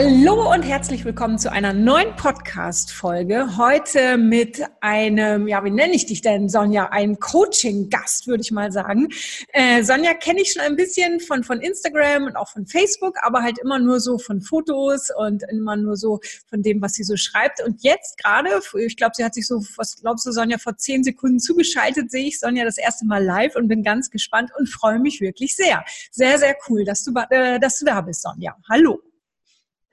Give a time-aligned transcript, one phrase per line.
[0.00, 3.56] Hallo und herzlich willkommen zu einer neuen Podcast-Folge.
[3.56, 6.90] Heute mit einem, ja, wie nenne ich dich denn, Sonja?
[6.92, 9.08] Ein Coaching-Gast, würde ich mal sagen.
[9.52, 13.42] Äh, Sonja kenne ich schon ein bisschen von, von Instagram und auch von Facebook, aber
[13.42, 17.16] halt immer nur so von Fotos und immer nur so von dem, was sie so
[17.16, 17.60] schreibt.
[17.60, 21.02] Und jetzt gerade, ich glaube, sie hat sich so, was glaubst du, Sonja, vor zehn
[21.02, 25.00] Sekunden zugeschaltet, sehe ich Sonja das erste Mal live und bin ganz gespannt und freue
[25.00, 25.84] mich wirklich sehr.
[26.12, 28.56] Sehr, sehr cool, dass du, äh, dass du da bist, Sonja.
[28.70, 29.00] Hallo.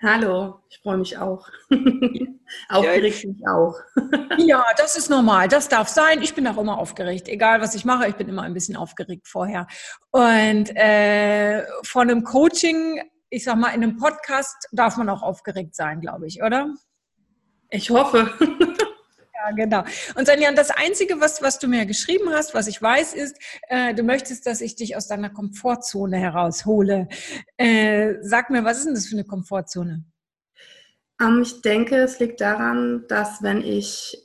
[0.07, 1.49] Hallo, ich freue mich auch.
[2.69, 3.73] aufgeregt mich auch.
[4.37, 5.47] ja, das ist normal.
[5.47, 6.21] Das darf sein.
[6.21, 7.27] Ich bin auch immer aufgeregt.
[7.27, 9.65] Egal, was ich mache, ich bin immer ein bisschen aufgeregt vorher.
[10.11, 15.75] Und äh, von einem Coaching, ich sag mal, in einem Podcast darf man auch aufgeregt
[15.75, 16.69] sein, glaube ich, oder?
[17.71, 18.31] Ich hoffe.
[19.55, 19.83] genau.
[20.15, 23.37] Und Sanjan, das Einzige, was, was du mir geschrieben hast, was ich weiß, ist,
[23.69, 27.07] äh, du möchtest, dass ich dich aus deiner Komfortzone heraushole.
[27.57, 30.05] Äh, sag mir, was ist denn das für eine Komfortzone?
[31.21, 34.17] Um, ähm, ich denke, es liegt daran, dass wenn ich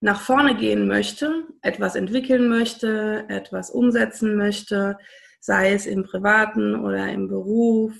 [0.00, 4.98] nach vorne gehen möchte, etwas entwickeln möchte, etwas umsetzen möchte,
[5.40, 7.94] sei es im privaten oder im Beruf,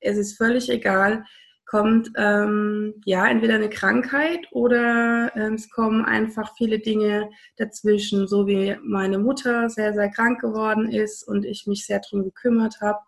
[0.00, 1.24] es ist völlig egal,
[1.70, 8.48] kommt ähm, ja entweder eine Krankheit oder ähm, es kommen einfach viele Dinge dazwischen, so
[8.48, 12.98] wie meine Mutter sehr, sehr krank geworden ist und ich mich sehr darum gekümmert habe.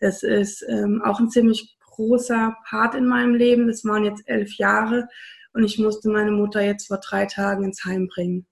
[0.00, 3.68] Das ist ähm, auch ein ziemlich großer Part in meinem Leben.
[3.68, 5.06] Das waren jetzt elf Jahre
[5.52, 8.44] und ich musste meine Mutter jetzt vor drei Tagen ins Heim bringen.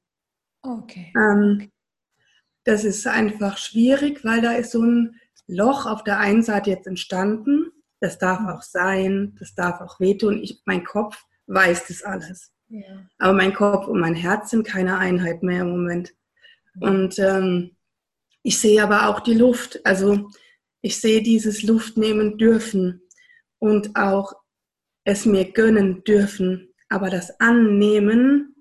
[0.62, 1.12] Okay.
[1.17, 1.72] Ähm,
[2.62, 5.17] das ist einfach schwierig, weil da ist so ein
[5.48, 10.43] Loch auf der einen Seite jetzt entstanden das darf auch sein, das darf auch wehtun.
[10.43, 12.53] Ich, mein Kopf weiß das alles.
[12.69, 13.06] Ja.
[13.19, 16.15] Aber mein Kopf und mein Herz sind keine Einheit mehr im Moment.
[16.81, 17.77] Und ähm,
[18.43, 19.81] ich sehe aber auch die Luft.
[19.84, 20.31] Also
[20.81, 23.03] ich sehe dieses Luft nehmen dürfen
[23.59, 24.33] und auch
[25.05, 26.72] es mir gönnen dürfen.
[26.89, 28.55] Aber das Annehmen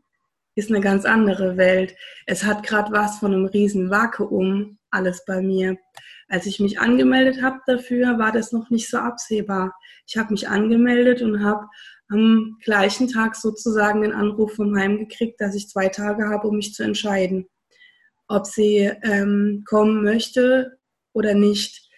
[0.56, 1.96] ist eine ganz andere Welt.
[2.26, 5.78] Es hat gerade was von einem riesen Vakuum, alles bei mir.
[6.30, 9.74] Als ich mich angemeldet habe dafür, war das noch nicht so absehbar.
[10.06, 11.68] Ich habe mich angemeldet und habe
[12.10, 16.58] am gleichen Tag sozusagen den Anruf vom Heim gekriegt, dass ich zwei Tage habe, um
[16.58, 17.48] mich zu entscheiden,
[18.28, 20.78] ob sie ähm, kommen möchte
[21.14, 21.90] oder nicht.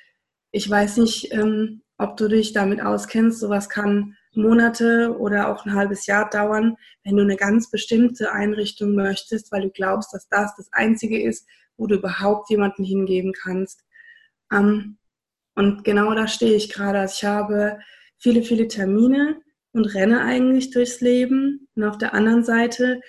[0.52, 3.40] Ich weiß nicht, ähm, ob du dich damit auskennst.
[3.40, 8.96] Sowas kann Monate oder auch ein halbes Jahr dauern, wenn du eine ganz bestimmte Einrichtung
[8.96, 11.48] möchtest, weil du glaubst, dass das das Einzige ist,
[11.78, 13.84] wo du überhaupt jemanden hingeben kannst.
[14.52, 14.98] Ähm,
[15.56, 17.00] und genau da stehe ich gerade.
[17.00, 17.80] Also ich habe
[18.18, 21.68] viele, viele Termine und renne eigentlich durchs Leben.
[21.76, 23.02] Und auf der anderen Seite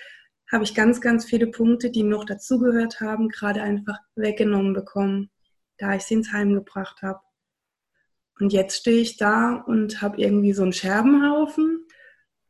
[0.51, 5.29] habe ich ganz, ganz viele Punkte, die noch dazugehört haben, gerade einfach weggenommen bekommen,
[5.77, 7.21] da ich sie ins Heim gebracht habe.
[8.39, 11.85] Und jetzt stehe ich da und habe irgendwie so einen Scherbenhaufen,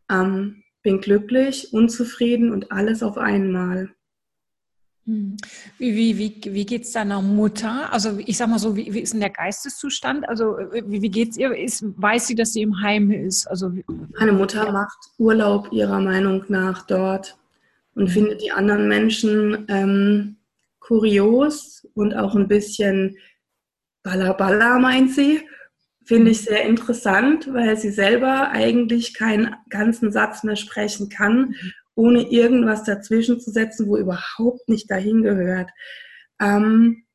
[0.10, 3.94] ähm, bin glücklich, unzufrieden und alles auf einmal.
[5.12, 5.36] Hm.
[5.78, 7.92] Wie, wie, wie, geht es deiner Mutter?
[7.92, 10.28] Also ich sag mal so, wie, wie ist denn der Geisteszustand?
[10.30, 11.54] Also wie, wie geht es ihr?
[11.54, 13.46] Ist, weiß sie, dass sie im Heim ist?
[13.48, 13.74] Also,
[14.18, 14.72] Meine Mutter ja.
[14.72, 17.38] macht Urlaub ihrer Meinung nach dort
[17.94, 18.08] und mhm.
[18.08, 20.38] findet die anderen Menschen ähm,
[20.80, 23.18] kurios und auch ein bisschen
[24.04, 25.42] balla meint sie.
[26.06, 31.56] Finde ich sehr interessant, weil sie selber eigentlich keinen ganzen Satz mehr sprechen kann
[31.96, 35.70] ohne irgendwas dazwischen zu setzen, wo überhaupt nicht dahin gehört.
[36.42, 37.06] Ähm,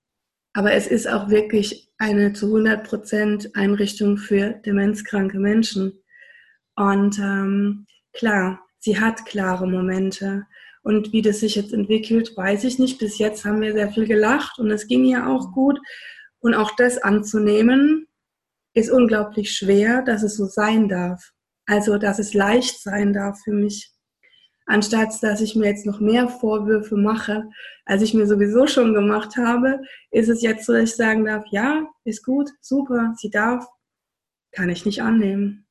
[0.53, 6.03] aber es ist auch wirklich eine zu 100 Prozent Einrichtung für demenzkranke Menschen.
[6.77, 10.47] Und ähm, klar, sie hat klare Momente.
[10.83, 12.99] Und wie das sich jetzt entwickelt, weiß ich nicht.
[12.99, 15.79] Bis jetzt haben wir sehr viel gelacht und es ging ja auch gut.
[16.39, 18.07] Und auch das anzunehmen,
[18.73, 21.33] ist unglaublich schwer, dass es so sein darf.
[21.67, 23.91] Also, dass es leicht sein darf für mich
[24.67, 27.49] anstatt dass ich mir jetzt noch mehr Vorwürfe mache,
[27.85, 29.81] als ich mir sowieso schon gemacht habe,
[30.11, 33.67] ist es jetzt so, dass ich sagen darf, ja, ist gut, super, sie darf,
[34.53, 35.67] kann ich nicht annehmen.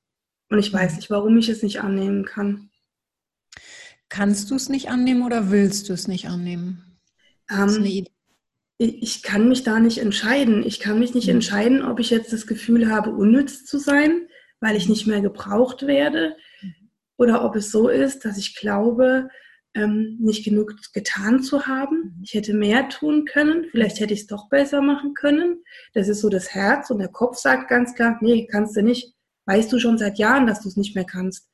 [0.49, 2.69] Und ich weiß nicht, warum ich es nicht annehmen kann.
[4.09, 6.99] Kannst du es nicht annehmen oder willst du es nicht annehmen?
[7.49, 8.05] Ähm,
[8.77, 10.63] ich, kann mich da nicht entscheiden.
[10.65, 11.35] Ich kann mich nicht mhm.
[11.35, 14.27] entscheiden, ob ich jetzt das Gefühl habe, unnütz zu sein,
[14.59, 16.35] weil ich nicht mehr gebraucht werde
[17.17, 19.29] oder ob es so ist, dass ich glaube,
[19.75, 22.19] ähm, nicht genug getan zu haben.
[22.23, 23.65] Ich hätte mehr tun können.
[23.71, 25.63] Vielleicht hätte ich es doch besser machen können.
[25.93, 29.13] Das ist so das Herz und der Kopf sagt ganz klar, nee, kannst du nicht.
[29.45, 31.49] Weißt du schon seit Jahren, dass du es nicht mehr kannst.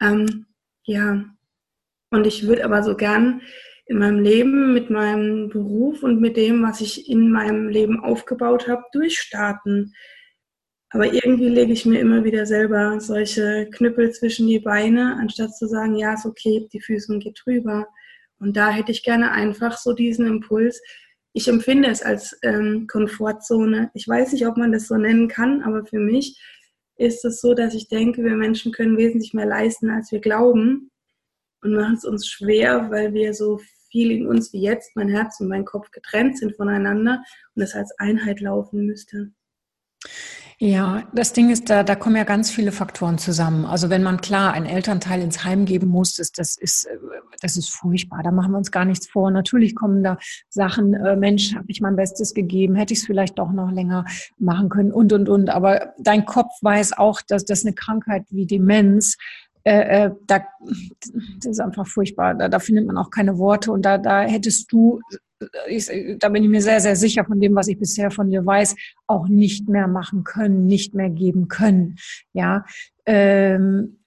[0.00, 0.46] Ähm,
[0.84, 1.24] ja.
[2.10, 3.42] Und ich würde aber so gern
[3.86, 8.66] in meinem Leben, mit meinem Beruf und mit dem, was ich in meinem Leben aufgebaut
[8.66, 9.94] habe, durchstarten.
[10.90, 15.66] Aber irgendwie lege ich mir immer wieder selber solche Knüppel zwischen die Beine, anstatt zu
[15.66, 17.86] sagen, ja, ist okay, die Füße und geht drüber.
[18.38, 20.80] Und da hätte ich gerne einfach so diesen Impuls.
[21.34, 23.90] Ich empfinde es als ähm, Komfortzone.
[23.92, 26.40] Ich weiß nicht, ob man das so nennen kann, aber für mich
[26.96, 30.90] ist es so, dass ich denke, wir Menschen können wesentlich mehr leisten, als wir glauben
[31.62, 33.60] und machen es uns schwer, weil wir so
[33.90, 37.22] viel in uns wie jetzt, mein Herz und mein Kopf getrennt sind voneinander
[37.54, 39.32] und es als Einheit laufen müsste.
[40.60, 43.64] Ja, das Ding ist, da, da kommen ja ganz viele Faktoren zusammen.
[43.64, 46.88] Also wenn man klar einen Elternteil ins Heim geben muss, das, das, ist,
[47.40, 48.24] das ist furchtbar.
[48.24, 49.30] Da machen wir uns gar nichts vor.
[49.30, 50.18] Natürlich kommen da
[50.48, 54.04] Sachen, äh, Mensch, habe ich mein Bestes gegeben, hätte ich es vielleicht doch noch länger
[54.38, 55.48] machen können und, und, und.
[55.48, 59.16] Aber dein Kopf weiß auch, dass das eine Krankheit wie Demenz
[59.62, 60.40] äh, äh, da,
[61.36, 62.34] das ist einfach furchtbar.
[62.34, 65.00] Da, da findet man auch keine Worte und da, da hättest du
[65.68, 68.44] ich, da bin ich mir sehr, sehr sicher von dem, was ich bisher von dir
[68.44, 68.74] weiß,
[69.06, 71.96] auch nicht mehr machen können, nicht mehr geben können.
[72.32, 72.64] Ja,
[73.06, 73.98] ähm,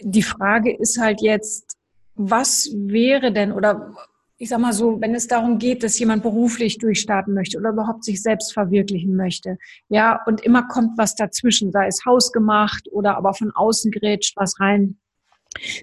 [0.00, 1.76] die Frage ist halt jetzt,
[2.14, 3.94] was wäre denn oder
[4.36, 8.04] ich sag mal so, wenn es darum geht, dass jemand beruflich durchstarten möchte oder überhaupt
[8.04, 9.58] sich selbst verwirklichen möchte,
[9.88, 14.58] ja, und immer kommt was dazwischen, sei es hausgemacht oder aber von außen grätscht was
[14.58, 14.98] rein,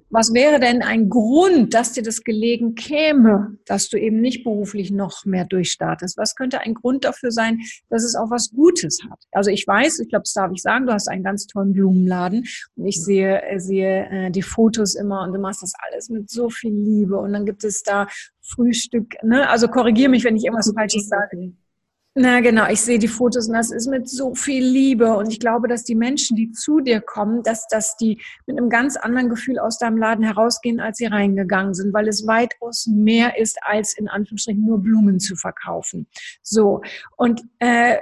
[0.10, 4.92] was wäre denn ein Grund, dass dir das gelegen käme, dass du eben nicht beruflich
[4.92, 6.18] noch mehr durchstartest?
[6.18, 7.60] Was könnte ein Grund dafür sein,
[7.90, 9.20] dass es auch was Gutes hat?
[9.32, 12.46] Also ich weiß, ich glaube, das darf ich sagen, du hast einen ganz tollen Blumenladen
[12.76, 16.30] und ich sehe, äh, sehe äh, die Fotos immer und du machst das alles mit
[16.30, 18.08] so viel Liebe und dann gibt es da
[18.42, 19.48] Frühstück, ne?
[19.50, 21.54] Also korrigiere mich, wenn ich irgendwas Falsches sage.
[22.14, 25.40] Na genau, ich sehe die Fotos und das ist mit so viel Liebe und ich
[25.40, 29.30] glaube, dass die Menschen, die zu dir kommen, dass, dass die mit einem ganz anderen
[29.30, 33.98] Gefühl aus deinem Laden herausgehen, als sie reingegangen sind, weil es weitaus mehr ist, als
[33.98, 36.06] in Anführungsstrichen nur Blumen zu verkaufen.
[36.42, 36.82] So,
[37.16, 38.00] und äh,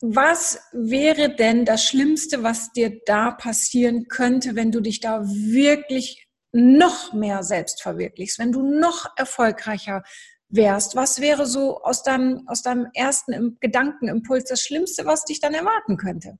[0.00, 6.26] was wäre denn das Schlimmste, was dir da passieren könnte, wenn du dich da wirklich
[6.50, 10.02] noch mehr selbst verwirklichst, wenn du noch erfolgreicher
[10.54, 15.54] wärst, was wäre so aus deinem, aus deinem ersten Gedankenimpuls das Schlimmste, was dich dann
[15.54, 16.38] erwarten könnte?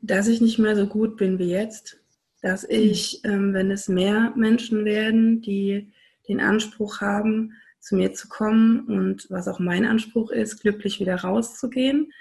[0.00, 1.98] Dass ich nicht mehr so gut bin wie jetzt.
[2.40, 5.92] Dass ich, ähm, wenn es mehr Menschen werden, die
[6.28, 11.16] den Anspruch haben, zu mir zu kommen und was auch mein Anspruch ist, glücklich wieder
[11.16, 12.12] rauszugehen,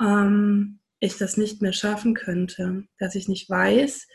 [0.00, 2.84] ähm, ich das nicht mehr schaffen könnte.
[2.98, 4.06] Dass ich nicht weiß,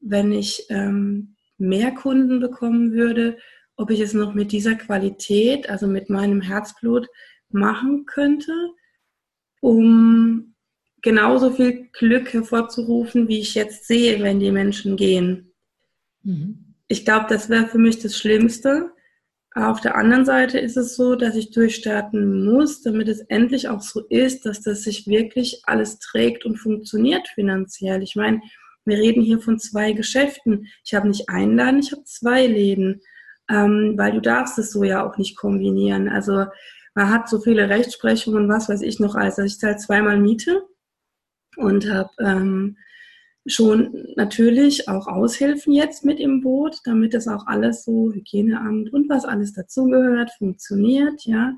[0.00, 3.38] wenn ich ähm, mehr Kunden bekommen würde,
[3.76, 7.08] ob ich es noch mit dieser Qualität, also mit meinem Herzblut
[7.50, 8.52] machen könnte,
[9.60, 10.54] um
[11.02, 15.52] genauso viel Glück hervorzurufen, wie ich jetzt sehe, wenn die Menschen gehen.
[16.22, 16.74] Mhm.
[16.88, 18.92] Ich glaube, das wäre für mich das Schlimmste.
[19.54, 23.80] Auf der anderen Seite ist es so, dass ich durchstarten muss, damit es endlich auch
[23.80, 28.02] so ist, dass das sich wirklich alles trägt und funktioniert finanziell.
[28.02, 28.40] Ich meine,
[28.84, 30.68] wir reden hier von zwei Geschäften.
[30.84, 33.00] Ich habe nicht einen Laden, ich habe zwei Läden
[33.50, 36.08] ähm, weil du darfst es so ja auch nicht kombinieren.
[36.08, 36.46] Also
[36.94, 39.38] man hat so viele Rechtsprechungen und was weiß ich noch alles.
[39.38, 40.62] Also ich zahle zweimal Miete
[41.56, 42.76] und habe ähm,
[43.46, 49.08] schon natürlich auch Aushilfen jetzt mit im Boot, damit das auch alles so Hygieneamt und
[49.08, 51.54] was alles dazugehört funktioniert, ja.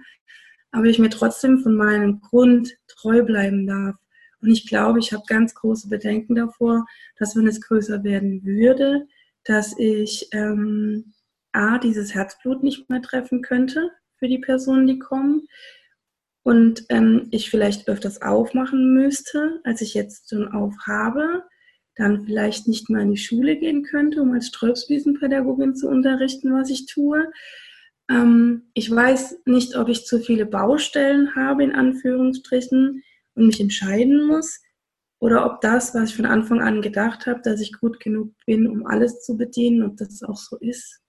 [0.70, 3.96] Aber ich mir trotzdem von meinem Grund treu bleiben darf.
[4.42, 6.84] Und ich glaube, ich habe ganz große Bedenken davor,
[7.18, 9.06] dass wenn es größer werden würde,
[9.44, 11.14] dass ich ähm,
[11.52, 15.46] A, dieses Herzblut nicht mehr treffen könnte für die Personen, die kommen.
[16.42, 21.44] Und ähm, ich vielleicht öfters aufmachen müsste, als ich jetzt schon aufhabe,
[21.94, 26.70] dann vielleicht nicht mehr in die Schule gehen könnte, um als Ströpswiesenpädagogin zu unterrichten, was
[26.70, 27.30] ich tue.
[28.08, 33.02] Ähm, ich weiß nicht, ob ich zu viele Baustellen habe, in Anführungsstrichen,
[33.34, 34.60] und mich entscheiden muss,
[35.20, 38.68] oder ob das, was ich von Anfang an gedacht habe, dass ich gut genug bin,
[38.68, 41.00] um alles zu bedienen, ob das auch so ist.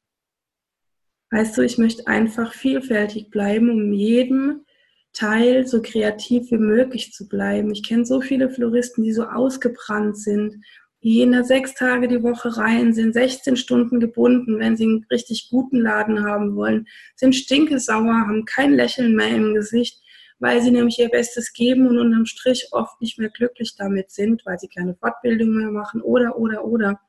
[1.31, 4.65] Weißt du, ich möchte einfach vielfältig bleiben, um jedem
[5.13, 7.71] Teil so kreativ wie möglich zu bleiben.
[7.71, 10.63] Ich kenne so viele Floristen, die so ausgebrannt sind,
[11.03, 15.05] die in der sechs Tage die Woche rein sind, 16 Stunden gebunden, wenn sie einen
[15.09, 20.01] richtig guten Laden haben wollen, sind stinkesauer, haben kein Lächeln mehr im Gesicht,
[20.39, 24.45] weil sie nämlich ihr Bestes geben und unterm Strich oft nicht mehr glücklich damit sind,
[24.45, 27.00] weil sie keine Fortbildung mehr machen oder, oder, oder.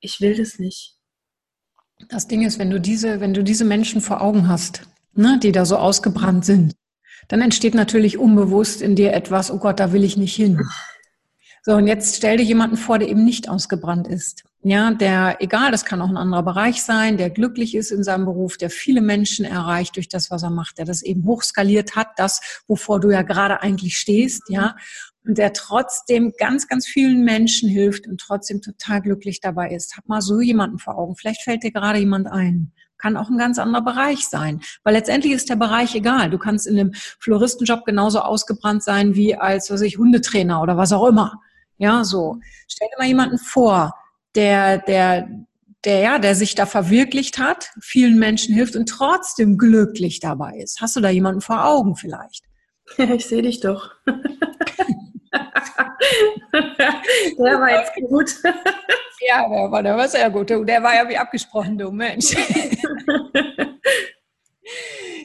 [0.00, 0.95] Ich will das nicht.
[2.08, 4.82] Das Ding ist, wenn du diese, wenn du diese Menschen vor Augen hast,
[5.14, 6.74] ne, die da so ausgebrannt sind,
[7.28, 10.60] dann entsteht natürlich unbewusst in dir etwas, oh Gott, da will ich nicht hin.
[11.62, 14.44] So, und jetzt stell dir jemanden vor, der eben nicht ausgebrannt ist.
[14.62, 18.24] Ja, der, egal, das kann auch ein anderer Bereich sein, der glücklich ist in seinem
[18.24, 22.08] Beruf, der viele Menschen erreicht durch das, was er macht, der das eben hochskaliert hat,
[22.16, 24.74] das, wovor du ja gerade eigentlich stehst, ja,
[25.26, 29.96] und der trotzdem ganz, ganz vielen Menschen hilft und trotzdem total glücklich dabei ist.
[29.96, 31.16] Hab mal so jemanden vor Augen.
[31.16, 32.72] Vielleicht fällt dir gerade jemand ein.
[32.96, 34.60] Kann auch ein ganz anderer Bereich sein.
[34.84, 36.30] Weil letztendlich ist der Bereich egal.
[36.30, 40.92] Du kannst in einem Floristenjob genauso ausgebrannt sein wie als, was ich, Hundetrainer oder was
[40.92, 41.40] auch immer.
[41.76, 42.38] Ja, so.
[42.68, 43.94] Stell dir mal jemanden vor,
[44.36, 45.28] der, der,
[45.84, 50.80] der, ja, der sich da verwirklicht hat, vielen Menschen hilft und trotzdem glücklich dabei ist.
[50.80, 52.44] Hast du da jemanden vor Augen vielleicht?
[52.96, 53.90] Ja, ich sehe dich doch.
[54.06, 54.14] der
[57.60, 58.30] war jetzt gut.
[59.26, 60.50] ja, der war, der war sehr gut.
[60.50, 62.34] Der war ja wie abgesprochen, du Mensch.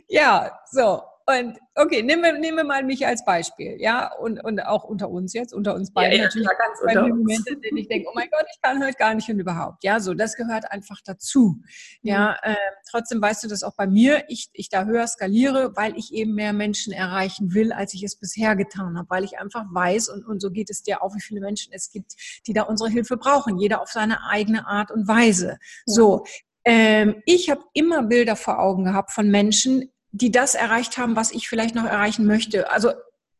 [0.08, 1.02] ja, so.
[1.26, 5.10] Und okay, nehmen wir, nehmen wir mal mich als Beispiel, ja, und, und auch unter
[5.10, 6.48] uns jetzt, unter uns beiden ja, natürlich.
[6.48, 9.14] Ja, ganz unter Momente, in denen ich denke, oh mein Gott, ich kann heute gar
[9.14, 9.84] nicht und überhaupt.
[9.84, 11.62] Ja, so, das gehört einfach dazu.
[12.02, 12.56] Ja, äh,
[12.90, 16.34] trotzdem weißt du das auch bei mir, ich, ich da höher skaliere, weil ich eben
[16.34, 20.26] mehr Menschen erreichen will, als ich es bisher getan habe, weil ich einfach weiß, und,
[20.26, 22.16] und so geht es dir auch, wie viele Menschen es gibt,
[22.48, 25.58] die da unsere Hilfe brauchen, jeder auf seine eigene Art und Weise.
[25.86, 26.26] So,
[26.64, 31.32] ähm, ich habe immer Bilder vor Augen gehabt von Menschen, die das erreicht haben, was
[31.32, 32.72] ich vielleicht noch erreichen möchte.
[32.72, 32.92] Also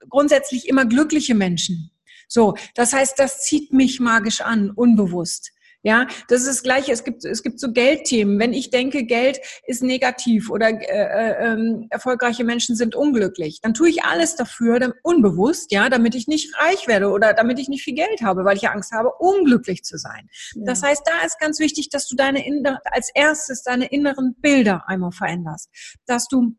[0.10, 1.92] grundsätzlich immer glückliche Menschen.
[2.28, 5.52] So, das heißt, das zieht mich magisch an, unbewusst.
[5.84, 6.92] Ja, das ist das Gleiche.
[6.92, 8.38] Es gibt, es gibt so Geldthemen.
[8.38, 13.74] Wenn ich denke, Geld ist negativ oder äh, äh, ähm, erfolgreiche Menschen sind unglücklich, dann
[13.74, 17.68] tue ich alles dafür, dann, unbewusst, ja, damit ich nicht reich werde oder damit ich
[17.68, 20.30] nicht viel Geld habe, weil ich ja Angst habe, unglücklich zu sein.
[20.54, 20.66] Ja.
[20.66, 22.44] Das heißt, da ist ganz wichtig, dass du deine
[22.84, 25.70] als erstes deine inneren Bilder einmal veränderst,
[26.06, 26.56] dass du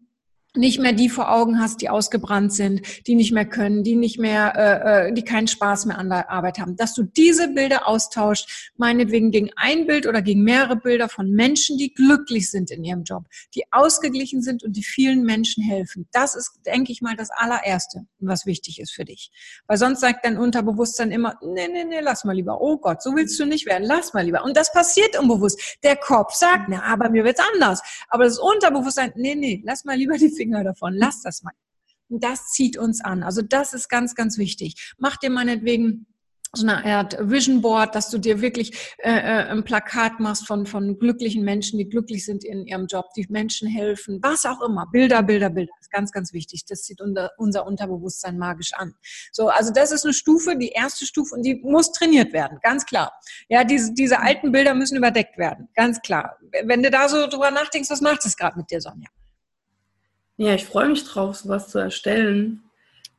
[0.54, 4.18] nicht mehr die vor Augen hast, die ausgebrannt sind, die nicht mehr können, die nicht
[4.18, 7.88] mehr, äh, äh, die keinen Spaß mehr an der Arbeit haben, dass du diese Bilder
[7.88, 12.85] austauscht, meinetwegen gegen ein Bild oder gegen mehrere Bilder von Menschen, die glücklich sind in
[12.85, 16.06] ihrem Job, die ausgeglichen sind und die vielen Menschen helfen.
[16.12, 19.30] Das ist, denke ich mal, das allererste, was wichtig ist für dich.
[19.66, 22.61] Weil sonst sagt dein Unterbewusstsein immer, nee, nee, nee, lass mal lieber.
[22.61, 24.44] Oh Gott, so willst du nicht werden, lass mal lieber.
[24.44, 25.78] Und das passiert unbewusst.
[25.82, 27.80] Der Kopf sagt, na, aber mir wird's anders.
[28.09, 31.53] Aber das Unterbewusstsein, nee, nee, lass mal lieber die Finger davon, lass das mal.
[32.09, 33.23] Und das zieht uns an.
[33.23, 34.93] Also das ist ganz, ganz wichtig.
[34.99, 36.07] Mach dir meinetwegen
[36.55, 40.67] so eine Art Vision Board, dass du dir wirklich äh, äh, ein Plakat machst von,
[40.67, 44.87] von glücklichen Menschen, die glücklich sind in ihrem Job, die Menschen helfen, was auch immer.
[44.93, 45.73] Bilder, Bilder, Bilder.
[45.79, 46.67] Das ist ganz, ganz wichtig.
[46.67, 48.95] Das zieht unser, unser Unterbewusstsein magisch an.
[49.33, 52.85] So, also das ist eine Stufe, die erste Stufe und die muss trainiert werden, ganz
[52.85, 53.13] klar.
[53.49, 56.37] Ja, diese, diese alten Bilder müssen überdeckt werden, ganz klar.
[56.65, 59.09] Wenn du da so drüber nachdenkst, was macht es gerade mit dir, Sonja?
[60.43, 62.65] Ja, ich freue mich drauf, sowas zu erstellen.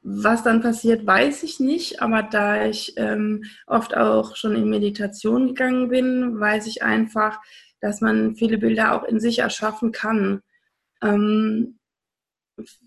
[0.02, 5.48] Was dann passiert, weiß ich nicht, aber da ich ähm, oft auch schon in Meditation
[5.48, 7.40] gegangen bin, weiß ich einfach,
[7.80, 10.42] dass man viele Bilder auch in sich erschaffen kann.
[11.02, 11.80] Ähm,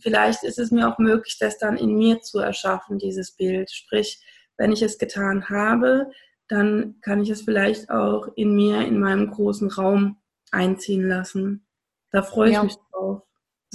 [0.01, 3.71] vielleicht ist es mir auch möglich, das dann in mir zu erschaffen, dieses Bild.
[3.71, 4.23] Sprich,
[4.59, 6.11] wenn ich es getan habe,
[6.49, 10.19] dann kann ich es vielleicht auch in mir, in meinem großen Raum
[10.51, 11.67] einziehen lassen.
[12.11, 12.65] Da freue ich ja.
[12.65, 13.26] mich drauf.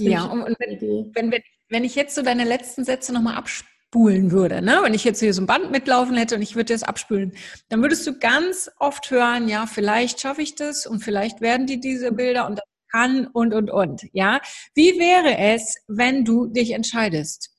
[0.09, 4.61] Ja, und, und wenn, wenn, wenn ich jetzt so deine letzten Sätze nochmal abspulen würde,
[4.61, 4.79] ne?
[4.83, 7.33] wenn ich jetzt hier so ein Band mitlaufen hätte und ich würde das abspülen,
[7.69, 11.79] dann würdest du ganz oft hören, ja, vielleicht schaffe ich das und vielleicht werden die
[11.79, 14.03] diese Bilder und das kann und, und, und.
[14.13, 14.41] Ja,
[14.75, 17.49] wie wäre es, wenn du dich entscheidest?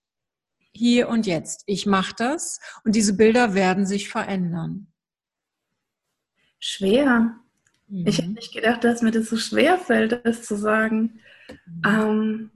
[0.75, 1.63] Hier und jetzt.
[1.67, 4.93] Ich mache das und diese Bilder werden sich verändern.
[6.59, 7.42] Schwer.
[7.93, 8.07] Mhm.
[8.07, 11.21] Ich hätte nicht gedacht, dass mir das so schwer fällt, das zu sagen.
[11.87, 12.51] Ähm,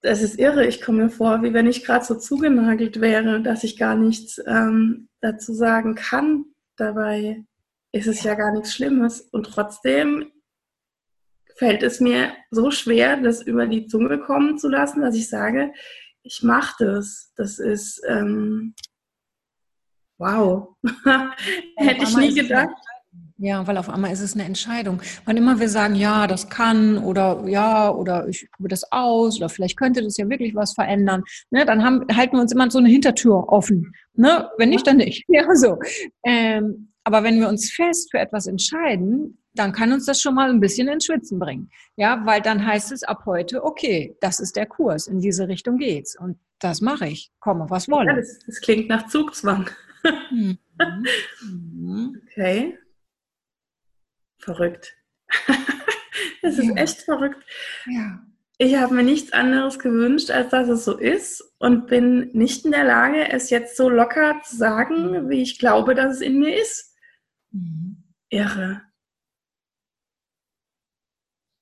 [0.00, 0.66] das ist irre.
[0.66, 4.40] Ich komme mir vor, wie wenn ich gerade so zugenagelt wäre, dass ich gar nichts
[4.46, 6.44] ähm, dazu sagen kann.
[6.76, 7.44] Dabei
[7.90, 9.20] ist es ja gar nichts Schlimmes.
[9.20, 10.30] Und trotzdem
[11.56, 15.72] fällt es mir so schwer, das über die Zunge kommen zu lassen, dass ich sage,
[16.22, 17.32] ich mache das.
[17.36, 18.74] Das ist ähm,
[20.18, 20.76] wow.
[21.76, 22.70] Hätte ich nie gedacht.
[23.38, 25.00] Ja, weil auf einmal ist es eine Entscheidung.
[25.24, 29.48] Wann immer wir sagen, ja, das kann oder ja, oder ich probiere das aus oder
[29.48, 32.78] vielleicht könnte das ja wirklich was verändern, ne, dann haben, halten wir uns immer so
[32.78, 33.92] eine Hintertür offen.
[34.14, 34.48] Ne?
[34.58, 35.24] Wenn nicht, dann nicht.
[35.32, 35.78] Ja, so.
[36.24, 40.50] Ähm, aber wenn wir uns fest für etwas entscheiden, dann kann uns das schon mal
[40.50, 41.70] ein bisschen ins Schwitzen bringen.
[41.96, 45.78] Ja, weil dann heißt es ab heute, okay, das ist der Kurs, in diese Richtung
[45.78, 46.18] geht's.
[46.18, 48.10] Und das mache ich, komme was wolle.
[48.10, 49.68] Ja, das, das, klingt nach Zugzwang.
[50.30, 50.58] Mhm.
[51.42, 52.20] Mhm.
[52.32, 52.76] Okay.
[54.42, 54.96] Verrückt.
[56.42, 56.74] das ist ja.
[56.74, 57.42] echt verrückt.
[57.86, 58.20] Ja.
[58.58, 62.70] Ich habe mir nichts anderes gewünscht, als dass es so ist und bin nicht in
[62.70, 66.60] der Lage, es jetzt so locker zu sagen, wie ich glaube, dass es in mir
[66.60, 66.94] ist.
[67.50, 68.04] Mhm.
[68.28, 68.82] Irre.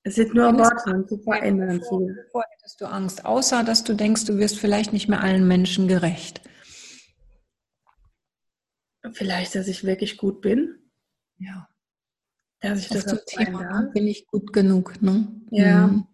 [0.03, 2.25] Es sind nur Worte und sie verändern viel.
[2.25, 5.87] Wovor hättest du Angst, außer dass du denkst, du wirst vielleicht nicht mehr allen Menschen
[5.87, 6.41] gerecht?
[9.13, 10.91] Vielleicht, dass ich wirklich gut bin.
[11.37, 11.67] Ja.
[12.61, 15.27] Dass ich das, das Thema bin ich gut genug, ne?
[15.49, 15.87] Ja.
[15.87, 16.07] Mhm.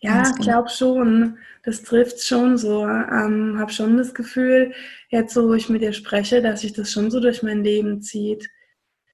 [0.00, 0.42] Ja, ich genau.
[0.42, 1.38] glaube schon.
[1.62, 2.86] Das trifft schon so.
[2.86, 4.74] Ähm, habe schon das Gefühl,
[5.08, 8.02] jetzt so, wo ich mit dir spreche, dass sich das schon so durch mein Leben
[8.02, 8.46] zieht.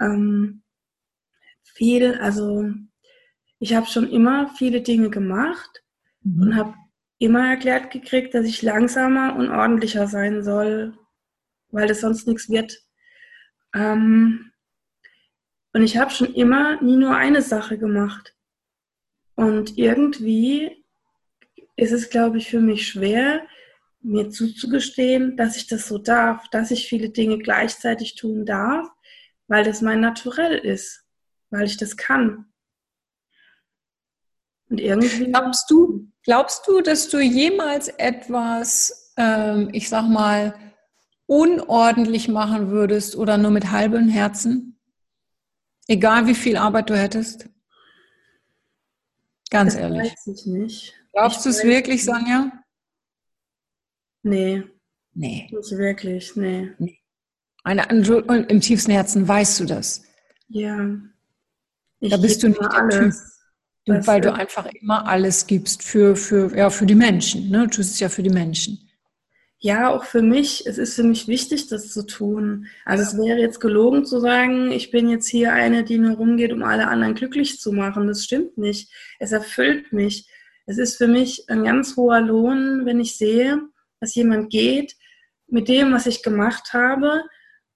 [0.00, 0.62] Ähm,
[1.62, 2.69] viel, also
[3.61, 5.85] ich habe schon immer viele Dinge gemacht
[6.23, 6.42] mhm.
[6.42, 6.75] und habe
[7.19, 10.95] immer erklärt gekriegt, dass ich langsamer und ordentlicher sein soll,
[11.71, 12.83] weil das sonst nichts wird.
[13.75, 14.50] Ähm,
[15.73, 18.35] und ich habe schon immer nie nur eine Sache gemacht.
[19.37, 20.85] Und irgendwie
[21.77, 23.47] ist es, glaube ich, für mich schwer,
[24.03, 28.89] mir zuzugestehen, dass ich das so darf, dass ich viele Dinge gleichzeitig tun darf,
[29.47, 31.05] weil das mein Naturell ist,
[31.50, 32.47] weil ich das kann.
[34.69, 35.27] Und irgendwie.
[35.27, 40.55] Glaubst du, glaubst du, dass du jemals etwas, ähm, ich sag mal,
[41.27, 44.70] unordentlich machen würdest oder nur mit halbem Herzen?
[45.90, 47.49] Egal wie viel Arbeit du hättest?
[49.50, 50.12] Ganz das ehrlich.
[50.12, 50.94] Weiß ich nicht.
[51.12, 52.52] Glaubst du es wirklich, Sonja?
[54.23, 54.62] Nee.
[55.14, 55.49] Nee.
[55.50, 56.70] Nicht wirklich, nee.
[56.78, 57.00] nee.
[57.64, 60.04] Eine, Im tiefsten Herzen weißt du das.
[60.47, 60.94] Ja.
[61.99, 63.11] Ich da bist du nicht der.
[63.87, 64.06] Typ.
[64.06, 67.50] Weil du einfach immer alles gibst für, für, ja, für die Menschen.
[67.50, 67.62] Ne?
[67.64, 68.88] Du tust es ja für die Menschen.
[69.62, 70.67] Ja, auch für mich.
[70.67, 72.67] Es ist für mich wichtig, das zu tun.
[72.87, 76.52] Also es wäre jetzt gelogen zu sagen, ich bin jetzt hier eine, die nur rumgeht,
[76.52, 78.07] um alle anderen glücklich zu machen.
[78.07, 78.90] Das stimmt nicht.
[79.19, 80.26] Es erfüllt mich.
[80.64, 83.61] Es ist für mich ein ganz hoher Lohn, wenn ich sehe,
[84.00, 84.95] dass jemand geht
[85.47, 87.25] mit dem, was ich gemacht habe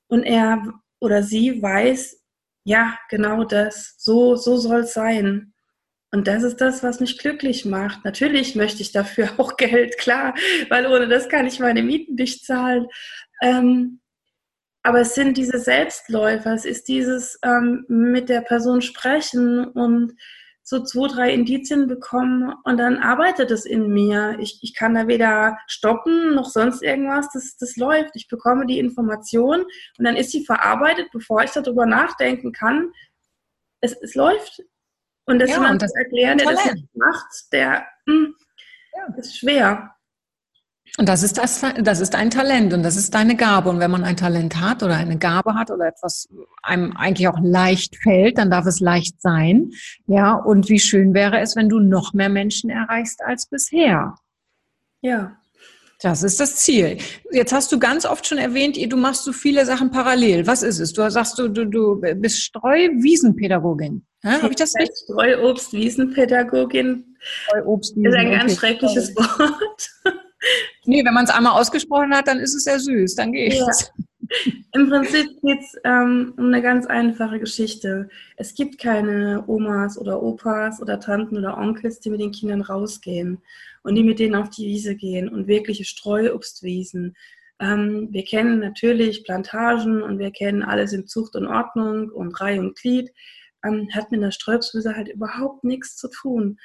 [0.06, 0.62] und er
[1.00, 2.22] oder sie weiß,
[2.64, 5.53] ja, genau das, so, so soll es sein.
[6.14, 8.04] Und das ist das, was mich glücklich macht.
[8.04, 10.34] Natürlich möchte ich dafür auch Geld, klar,
[10.68, 12.86] weil ohne das kann ich meine Mieten nicht zahlen.
[13.42, 14.00] Ähm,
[14.84, 20.12] aber es sind diese Selbstläufer, es ist dieses ähm, mit der Person sprechen und
[20.62, 24.36] so zwei, drei Indizien bekommen und dann arbeitet es in mir.
[24.38, 28.14] Ich, ich kann da weder stoppen noch sonst irgendwas, das, das läuft.
[28.14, 29.62] Ich bekomme die Information
[29.98, 32.92] und dann ist sie verarbeitet, bevor ich darüber nachdenken kann.
[33.80, 34.62] Es, es läuft
[35.26, 38.34] und das ja, jemand das erklären, der das nicht macht, der mh, hm,
[38.94, 39.14] ja.
[39.16, 39.90] ist schwer.
[40.96, 43.68] Und das ist das, das ist ein Talent und das ist deine Gabe.
[43.68, 46.28] Und wenn man ein Talent hat oder eine Gabe hat oder etwas
[46.62, 49.70] einem eigentlich auch leicht fällt, dann darf es leicht sein.
[50.06, 54.14] Ja, und wie schön wäre es, wenn du noch mehr Menschen erreichst als bisher.
[55.00, 55.36] Ja.
[56.04, 56.98] Das ist das Ziel.
[57.32, 60.46] Jetzt hast du ganz oft schon erwähnt, du machst so viele Sachen parallel.
[60.46, 60.92] Was ist es?
[60.92, 64.04] Du sagst, du, du, du bist Streuwiesenpädagogin.
[64.22, 64.94] Ja, Habe ich das richtig?
[65.04, 67.16] Streuobst-Wiesenpädagogin.
[67.18, 68.04] Streuobst-Wiesen.
[68.04, 68.54] Ist ein ganz okay.
[68.54, 69.88] schreckliches Wort.
[70.84, 73.14] nee, wenn man es einmal ausgesprochen hat, dann ist es sehr süß.
[73.14, 73.56] Dann geht's.
[73.56, 73.66] Ja.
[74.72, 78.08] Im Prinzip geht es ähm, um eine ganz einfache Geschichte.
[78.36, 83.38] Es gibt keine Omas oder Opas oder Tanten oder Onkels, die mit den Kindern rausgehen
[83.82, 87.16] und die mit denen auf die Wiese gehen und wirkliche Streuobstwiesen.
[87.60, 92.60] Ähm, wir kennen natürlich Plantagen und wir kennen alles in Zucht und Ordnung und Reihe
[92.60, 93.10] und Glied
[93.64, 96.58] ähm, hat mit der Sträubswiese halt überhaupt nichts zu tun.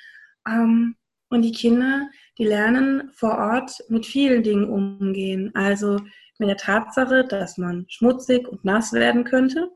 [0.48, 0.96] Ähm,
[1.30, 5.52] und die Kinder, die lernen vor Ort mit vielen Dingen umgehen.
[5.54, 6.00] Also
[6.40, 9.70] mit der Tatsache, dass man schmutzig und nass werden könnte,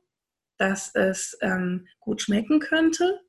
[0.58, 3.20] dass es ähm, gut schmecken könnte,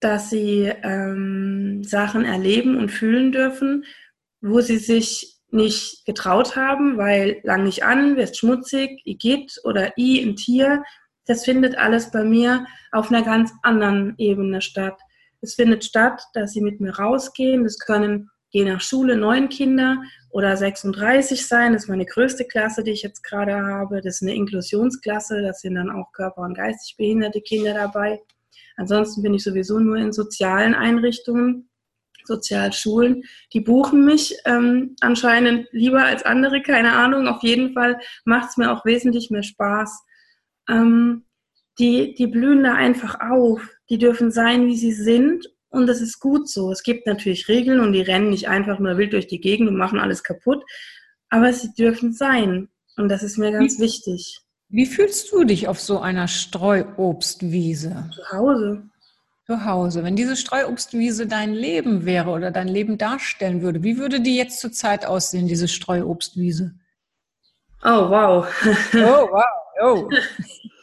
[0.00, 3.84] dass sie ähm, Sachen erleben und fühlen dürfen,
[4.40, 9.96] wo sie sich nicht getraut haben, weil lang nicht an, wirst schmutzig, i geht oder
[9.96, 10.82] i im Tier
[11.26, 15.00] das findet alles bei mir auf einer ganz anderen Ebene statt.
[15.40, 17.64] Es findet statt, dass sie mit mir rausgehen.
[17.64, 21.72] Das können je nach Schule neun Kinder oder 36 sein.
[21.72, 24.00] Das ist meine größte Klasse, die ich jetzt gerade habe.
[24.00, 25.42] Das ist eine Inklusionsklasse.
[25.42, 28.22] Da sind dann auch körper- und geistig behinderte Kinder dabei.
[28.76, 31.68] Ansonsten bin ich sowieso nur in sozialen Einrichtungen,
[32.24, 33.24] Sozialschulen.
[33.52, 37.26] Die buchen mich ähm, anscheinend lieber als andere, keine Ahnung.
[37.26, 40.00] Auf jeden Fall macht es mir auch wesentlich mehr Spaß,
[40.70, 41.24] ähm,
[41.80, 43.68] die, die blühen da einfach auf.
[43.90, 45.53] Die dürfen sein, wie sie sind.
[45.74, 46.70] Und das ist gut so.
[46.70, 49.76] Es gibt natürlich Regeln und die rennen nicht einfach nur wild durch die Gegend und
[49.76, 50.64] machen alles kaputt.
[51.30, 52.68] Aber sie dürfen sein.
[52.96, 54.40] Und das ist mir ganz wie, wichtig.
[54.68, 58.10] Wie fühlst du dich auf so einer Streuobstwiese?
[58.14, 58.82] Zu Hause.
[59.46, 60.04] Zu Hause.
[60.04, 64.60] Wenn diese Streuobstwiese dein Leben wäre oder dein Leben darstellen würde, wie würde die jetzt
[64.60, 66.74] zurzeit aussehen, diese Streuobstwiese?
[67.82, 68.46] Oh, wow.
[68.94, 69.44] Oh, wow.
[69.82, 70.08] Oh.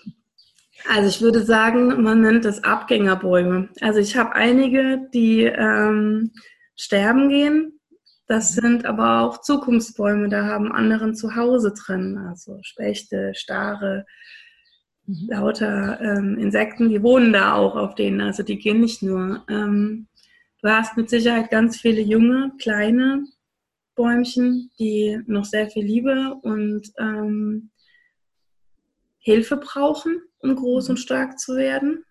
[0.87, 3.69] Also ich würde sagen, man nennt das Abgängerbäume.
[3.81, 6.31] Also ich habe einige, die ähm,
[6.75, 7.79] sterben gehen.
[8.27, 8.61] Das mhm.
[8.61, 12.17] sind aber auch Zukunftsbäume, da haben anderen Zuhause drin.
[12.17, 14.05] Also Spechte, Stare,
[15.05, 15.27] mhm.
[15.29, 18.21] lauter ähm, Insekten, die wohnen da auch auf denen.
[18.21, 19.43] Also die gehen nicht nur.
[19.49, 20.07] Ähm,
[20.61, 23.25] du hast mit Sicherheit ganz viele junge, kleine
[23.95, 27.69] Bäumchen, die noch sehr viel Liebe und ähm,
[29.19, 32.03] Hilfe brauchen um groß und stark zu werden.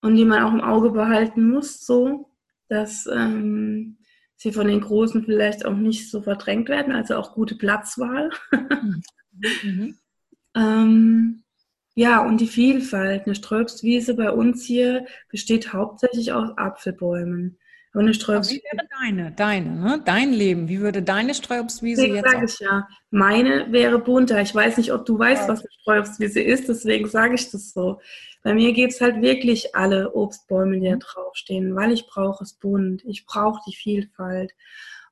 [0.00, 2.30] Und die man auch im Auge behalten muss, so
[2.68, 3.98] dass ähm,
[4.36, 8.30] sie von den Großen vielleicht auch nicht so verdrängt werden, also auch gute Platzwahl.
[9.62, 9.96] mhm.
[10.54, 11.42] ähm,
[11.94, 13.24] ja, und die Vielfalt.
[13.24, 17.58] Eine Ströbstwiese bei uns hier besteht hauptsächlich aus Apfelbäumen.
[18.00, 18.62] Eine Streuobstwiese.
[18.62, 20.02] Wie wäre deine, deine, ne?
[20.04, 20.68] dein Leben?
[20.68, 22.88] Wie würde deine Streuobstwiese deswegen jetzt sage ich ja.
[23.10, 24.40] Meine wäre bunter.
[24.42, 25.48] Ich weiß nicht, ob du weißt, ja.
[25.48, 28.00] was eine Streuobstwiese ist, deswegen sage ich das so.
[28.42, 31.00] Bei mir gibt es halt wirklich alle Obstbäume, die da mhm.
[31.00, 33.02] draufstehen, weil ich brauche es bunt.
[33.04, 34.52] Ich brauche die Vielfalt.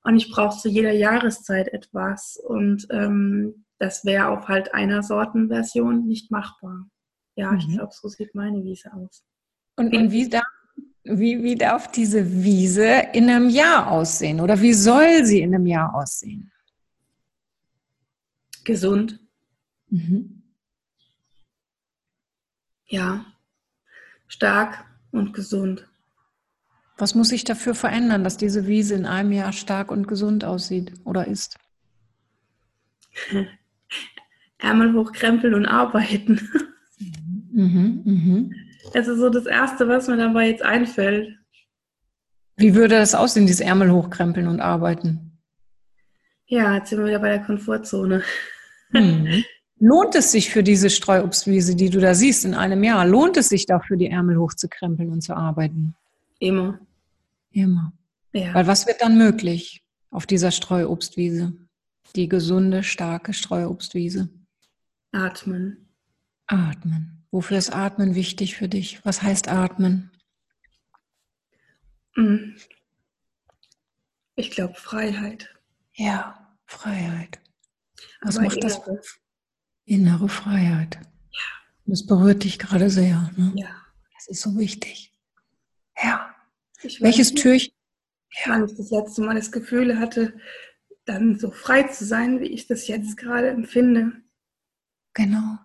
[0.02, 2.36] Und ich brauche zu jeder Jahreszeit etwas.
[2.36, 6.86] Und ähm, das wäre auf halt einer Sortenversion nicht machbar.
[7.36, 7.58] Ja, mhm.
[7.58, 9.24] ich glaube, so sieht meine Wiese aus.
[9.76, 10.42] Und, und wie, da,
[11.04, 15.66] wie, wie darf diese Wiese in einem Jahr aussehen oder wie soll sie in einem
[15.66, 16.50] Jahr aussehen?
[18.64, 19.20] Gesund.
[19.90, 20.42] Mhm.
[22.86, 23.26] Ja,
[24.26, 25.86] stark und gesund.
[26.96, 30.94] Was muss sich dafür verändern, dass diese Wiese in einem Jahr stark und gesund aussieht
[31.04, 31.58] oder ist?
[34.58, 36.40] Ärmel hochkrempeln und arbeiten.
[37.52, 38.63] Mhm, mh.
[38.92, 41.36] Es ist so das Erste, was mir dabei jetzt einfällt.
[42.56, 45.40] Wie würde das aussehen, dieses Ärmel hochkrempeln und arbeiten?
[46.46, 48.22] Ja, jetzt sind wir wieder bei der Komfortzone.
[48.90, 49.44] Hm.
[49.80, 53.48] Lohnt es sich für diese Streuobstwiese, die du da siehst in einem Jahr, lohnt es
[53.48, 55.94] sich dafür, die Ärmel hochzukrempeln und zu arbeiten?
[56.38, 56.78] Immer.
[57.50, 57.92] Immer.
[58.32, 58.54] Ja.
[58.54, 61.52] Weil was wird dann möglich auf dieser Streuobstwiese?
[62.14, 64.28] Die gesunde, starke Streuobstwiese.
[65.12, 65.88] Atmen.
[66.46, 67.13] Atmen.
[67.34, 69.04] Wofür ist Atmen wichtig für dich?
[69.04, 70.12] Was heißt Atmen?
[72.14, 72.54] Mm.
[74.36, 75.52] Ich glaube Freiheit.
[75.94, 77.40] Ja, Freiheit.
[78.22, 78.82] Was Aber macht innere.
[78.86, 79.18] das?
[79.84, 80.94] Innere Freiheit.
[80.94, 81.40] Ja.
[81.86, 83.32] Das berührt dich gerade sehr.
[83.36, 83.50] Ne?
[83.56, 83.82] Ja.
[84.14, 85.12] Das ist so wichtig.
[86.00, 86.32] Ja.
[87.00, 87.74] Welches nicht, Türchen?
[88.44, 88.52] Ja.
[88.52, 90.38] Wann ich das letzte Mal das Gefühl hatte,
[91.04, 94.22] dann so frei zu sein, wie ich das jetzt gerade empfinde.
[95.14, 95.58] Genau.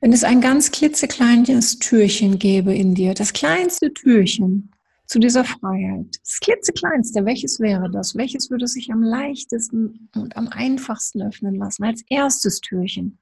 [0.00, 4.70] Wenn es ein ganz klitzekleines Türchen gäbe in dir, das kleinste Türchen
[5.06, 8.16] zu dieser Freiheit, das klitzekleinste, welches wäre das?
[8.16, 13.18] Welches würde sich am leichtesten und am einfachsten öffnen lassen als erstes Türchen?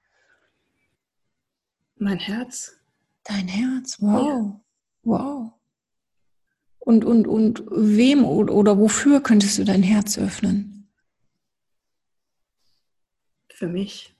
[1.96, 2.76] Mein Herz.
[3.24, 4.61] Dein Herz, wow, ja.
[5.02, 5.52] wow.
[6.78, 10.88] Und, und, und wem oder, oder wofür könntest du dein Herz öffnen?
[13.52, 14.14] Für mich.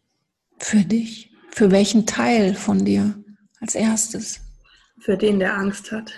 [0.58, 1.32] Für dich.
[1.58, 3.14] Für welchen Teil von dir
[3.60, 4.40] als erstes?
[5.00, 6.12] Für den, der Angst hat.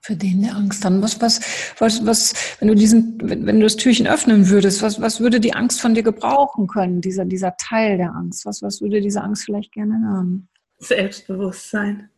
[0.00, 1.00] Für den, der Angst hat.
[1.00, 1.40] Was, was,
[1.78, 5.38] was, was, wenn du diesen, wenn, wenn du das Türchen öffnen würdest, was, was würde
[5.38, 8.44] die Angst von dir gebrauchen können, dieser, dieser Teil der Angst?
[8.44, 10.48] Was, was würde diese Angst vielleicht gerne hören?
[10.80, 12.08] Selbstbewusstsein.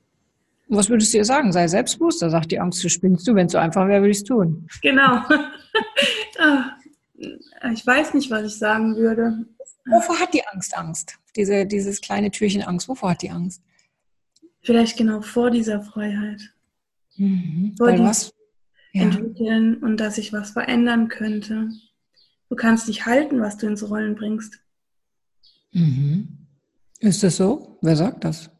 [0.68, 1.52] Was würdest du ihr sagen?
[1.52, 2.22] Sei selbstbewusst.
[2.22, 3.34] Da sagt die Angst, du spinnst du.
[3.34, 4.66] Wenn es so einfach wäre, würde ich es tun.
[4.80, 5.22] Genau.
[6.36, 9.46] Ah, ich weiß nicht, was ich sagen würde.
[9.86, 11.18] Wovor hat die Angst Angst?
[11.36, 12.88] Diese, dieses kleine Türchen Angst.
[12.88, 13.62] Wovor hat die Angst?
[14.62, 16.40] Vielleicht genau vor dieser Freiheit.
[17.16, 17.74] Mhm.
[17.76, 18.32] Vor dem was?
[18.92, 19.02] Ja.
[19.02, 21.68] Entwickeln und dass sich was verändern könnte.
[22.48, 24.60] Du kannst nicht halten, was du ins Rollen bringst.
[25.72, 26.46] Mhm.
[27.00, 27.78] Ist das so?
[27.82, 28.50] Wer sagt das?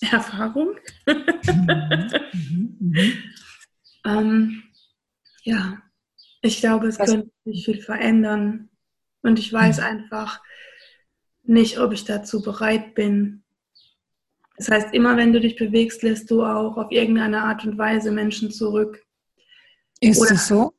[0.00, 0.76] Erfahrung.
[1.06, 2.70] Mhm.
[2.78, 3.12] Mhm.
[4.04, 4.62] ähm,
[5.42, 5.82] ja,
[6.42, 7.10] ich glaube, es was?
[7.10, 8.69] könnte sich viel verändern.
[9.22, 9.84] Und ich weiß mhm.
[9.84, 10.40] einfach
[11.42, 13.42] nicht, ob ich dazu bereit bin.
[14.56, 18.10] Das heißt, immer wenn du dich bewegst, lässt du auch auf irgendeine Art und Weise
[18.10, 19.04] Menschen zurück.
[20.00, 20.74] Ist Oder, es so?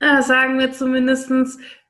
[0.00, 1.30] Ja, sagen wir zumindest,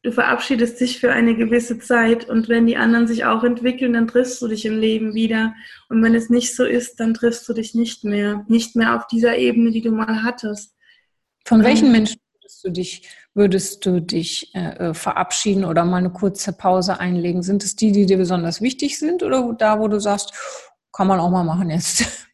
[0.02, 4.06] du verabschiedest dich für eine gewisse Zeit und wenn die anderen sich auch entwickeln, dann
[4.06, 5.54] triffst du dich im Leben wieder.
[5.88, 8.44] Und wenn es nicht so ist, dann triffst du dich nicht mehr.
[8.48, 10.74] Nicht mehr auf dieser Ebene, die du mal hattest.
[11.44, 15.98] Von welchen ähm, Menschen würdest du dich, würdest du dich äh, äh, verabschieden oder mal
[15.98, 17.42] eine kurze Pause einlegen?
[17.42, 20.32] Sind es die, die dir besonders wichtig sind oder da, wo du sagst,
[20.92, 22.04] kann man auch mal machen jetzt?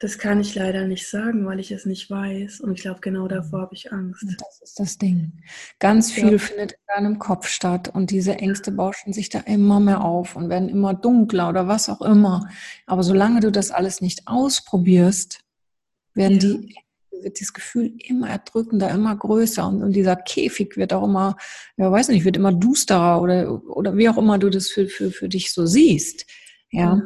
[0.00, 2.60] Das kann ich leider nicht sagen, weil ich es nicht weiß.
[2.60, 4.26] Und ich glaube, genau davor habe ich Angst.
[4.38, 5.32] Das ist das Ding.
[5.78, 6.38] Ganz viel ja.
[6.38, 10.50] findet in deinem Kopf statt und diese Ängste bauschen sich da immer mehr auf und
[10.50, 12.50] werden immer dunkler oder was auch immer.
[12.84, 15.40] Aber solange du das alles nicht ausprobierst,
[16.12, 16.58] werden ja.
[16.58, 16.83] die
[17.22, 21.36] wird das Gefühl immer erdrückender, immer größer und, und, dieser Käfig wird auch immer,
[21.76, 25.10] ja, weiß nicht, wird immer dusterer oder, oder wie auch immer du das für, für,
[25.10, 26.26] für dich so siehst.
[26.70, 26.96] Ja.
[26.96, 27.02] ja.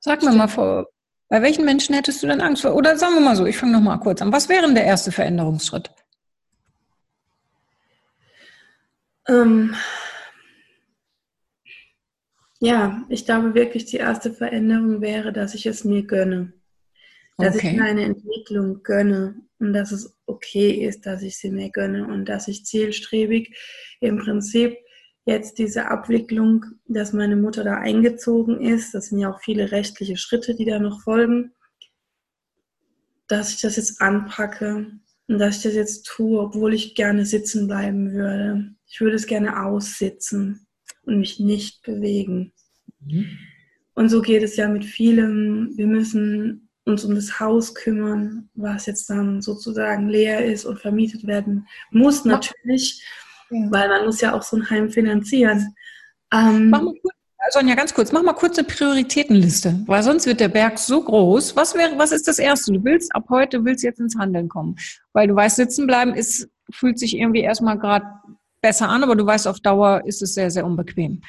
[0.00, 0.86] Sag mir mal vor,
[1.28, 2.74] bei welchen Menschen hättest du denn Angst vor?
[2.74, 4.32] Oder sagen wir mal so, ich fange noch mal kurz an.
[4.32, 5.90] Was wäre denn der erste Veränderungsschritt?
[9.28, 9.74] Ähm,
[12.60, 16.52] ja, ich glaube wirklich, die erste Veränderung wäre, dass ich es mir gönne.
[17.38, 17.72] Dass okay.
[17.72, 22.26] ich meine Entwicklung gönne und dass es okay ist, dass ich sie mir gönne und
[22.26, 23.56] dass ich zielstrebig
[24.00, 24.76] im Prinzip
[25.26, 30.16] jetzt diese Abwicklung, dass meine Mutter da eingezogen ist, das sind ja auch viele rechtliche
[30.16, 31.52] Schritte, die da noch folgen,
[33.26, 34.86] dass ich das jetzt anpacke
[35.28, 38.74] und dass ich das jetzt tue, obwohl ich gerne sitzen bleiben würde.
[38.86, 40.66] Ich würde es gerne aussitzen
[41.02, 42.52] und mich nicht bewegen.
[43.00, 43.26] Mhm.
[43.94, 45.72] Und so geht es ja mit vielem.
[45.76, 51.26] Wir müssen uns um das Haus kümmern, was jetzt dann sozusagen leer ist und vermietet
[51.26, 53.04] werden muss natürlich.
[53.50, 53.70] Ja.
[53.70, 55.74] Weil man muss ja auch so ein Heim finanzieren.
[56.32, 57.14] Ähm, mach mal kurz,
[57.50, 61.54] Sonja, ganz kurz, mach mal kurz eine Prioritätenliste, weil sonst wird der Berg so groß.
[61.54, 62.72] Was wäre, was ist das Erste?
[62.72, 64.76] Du willst ab heute, willst jetzt ins Handeln kommen,
[65.12, 68.06] weil du weißt, sitzen bleiben ist, fühlt sich irgendwie erstmal gerade
[68.60, 71.20] besser an, aber du weißt, auf Dauer ist es sehr, sehr unbequem.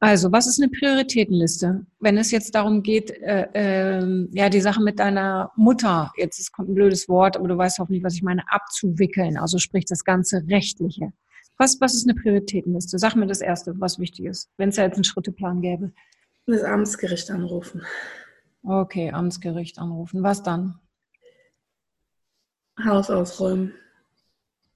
[0.00, 1.84] Also, was ist eine Prioritätenliste?
[1.98, 6.68] Wenn es jetzt darum geht, äh, äh, ja, die Sache mit deiner Mutter, jetzt kommt
[6.68, 10.44] ein blödes Wort, aber du weißt hoffentlich, was ich meine, abzuwickeln, also sprich das ganze
[10.48, 11.12] Rechtliche.
[11.56, 12.98] Was, was ist eine Prioritätenliste?
[12.98, 15.92] Sag mir das Erste, was wichtig ist, wenn es ja jetzt einen Schritteplan gäbe.
[16.46, 17.82] Das Amtsgericht anrufen.
[18.62, 20.22] Okay, Amtsgericht anrufen.
[20.22, 20.78] Was dann?
[22.84, 23.74] Haus ausräumen.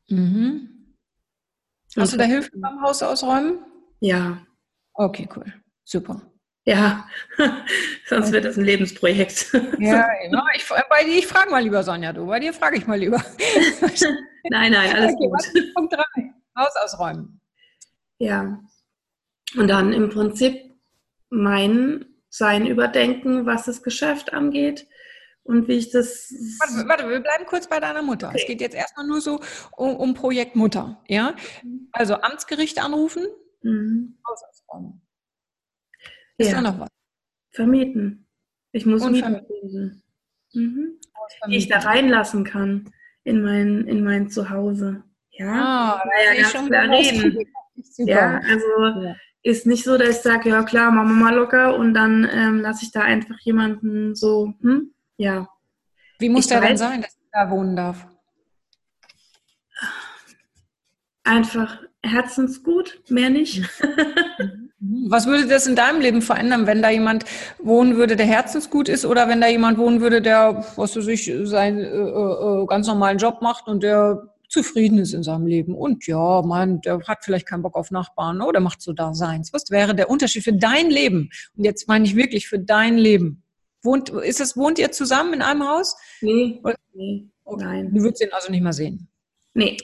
[0.09, 0.69] Mhm.
[1.97, 3.61] Hast du da Hilfe beim Haus ausräumen?
[4.01, 4.45] Ja.
[4.95, 5.53] Okay, cool.
[5.85, 6.23] Super.
[6.65, 7.09] Ja,
[8.07, 9.53] sonst wird das ein Lebensprojekt.
[9.79, 10.07] Ja,
[10.55, 12.27] ich, bei dir, ich frage mal lieber, Sonja, du.
[12.27, 13.17] Bei dir frage ich mal lieber.
[14.51, 15.75] nein, nein, alles okay, gut.
[15.75, 16.03] Punkt 3.
[16.57, 17.41] Haus ausräumen.
[18.19, 18.61] Ja.
[19.57, 20.73] Und dann im Prinzip
[21.31, 24.87] mein Sein überdenken, was das Geschäft angeht
[25.43, 26.33] und wie ich das.
[26.61, 28.29] Warte, warte wir bleiben kurz bei deiner Mutter.
[28.29, 28.39] Okay.
[28.41, 29.41] Es geht jetzt erstmal nur so
[29.77, 31.03] um, um Projekt Mutter.
[31.09, 31.35] Ja?
[31.91, 33.27] Also Amtsgericht anrufen,
[33.63, 34.19] mhm.
[34.29, 34.41] Haus
[36.39, 36.61] Ist ja.
[36.61, 36.89] da noch was?
[37.51, 38.27] Vermieten.
[38.73, 40.03] Ich muss und vermieten.
[40.55, 40.99] Mhm.
[41.47, 42.91] Die ich da reinlassen kann
[43.25, 45.05] in mein, in mein Zuhause.
[45.31, 47.47] Ja, ah, ja ganz schon klar reden.
[47.97, 49.17] Ja, also ja.
[49.43, 52.61] ist nicht so, dass ich sage, ja klar, machen wir mal locker und dann ähm,
[52.61, 55.49] lasse ich da einfach jemanden so, hm, ja.
[56.19, 58.07] Wie muss ich der weiß, denn sein, dass er da wohnen darf?
[61.25, 63.63] Einfach herzensgut, mehr nicht.
[63.81, 64.59] Mhm.
[65.09, 67.25] Was würde das in deinem Leben verändern, wenn da jemand
[67.61, 71.33] wohnen würde, der herzensgut ist, oder wenn da jemand wohnen würde, der, was weiß ich,
[71.45, 75.75] seinen äh, äh, ganz normalen Job macht und der zufrieden ist in seinem Leben.
[75.75, 79.53] Und ja, man, der hat vielleicht keinen Bock auf Nachbarn oder macht so da seins.
[79.53, 81.31] Was wäre der Unterschied für dein Leben?
[81.57, 83.45] Und jetzt meine ich wirklich für dein Leben.
[83.83, 85.97] Wohnt, ist es, wohnt ihr zusammen in einem Haus?
[86.21, 86.61] Nee.
[86.63, 86.75] Oder?
[86.93, 87.29] nee.
[87.57, 87.93] Nein.
[87.93, 89.09] Du würdest ihn also nicht mehr sehen?
[89.55, 89.77] Nee.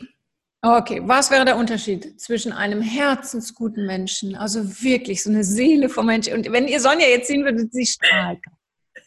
[0.61, 6.07] Okay, was wäre der Unterschied zwischen einem herzensguten Menschen, also wirklich so eine Seele von
[6.07, 8.40] Menschen, und wenn ihr Sonja jetzt sehen würdet, sie strahlt.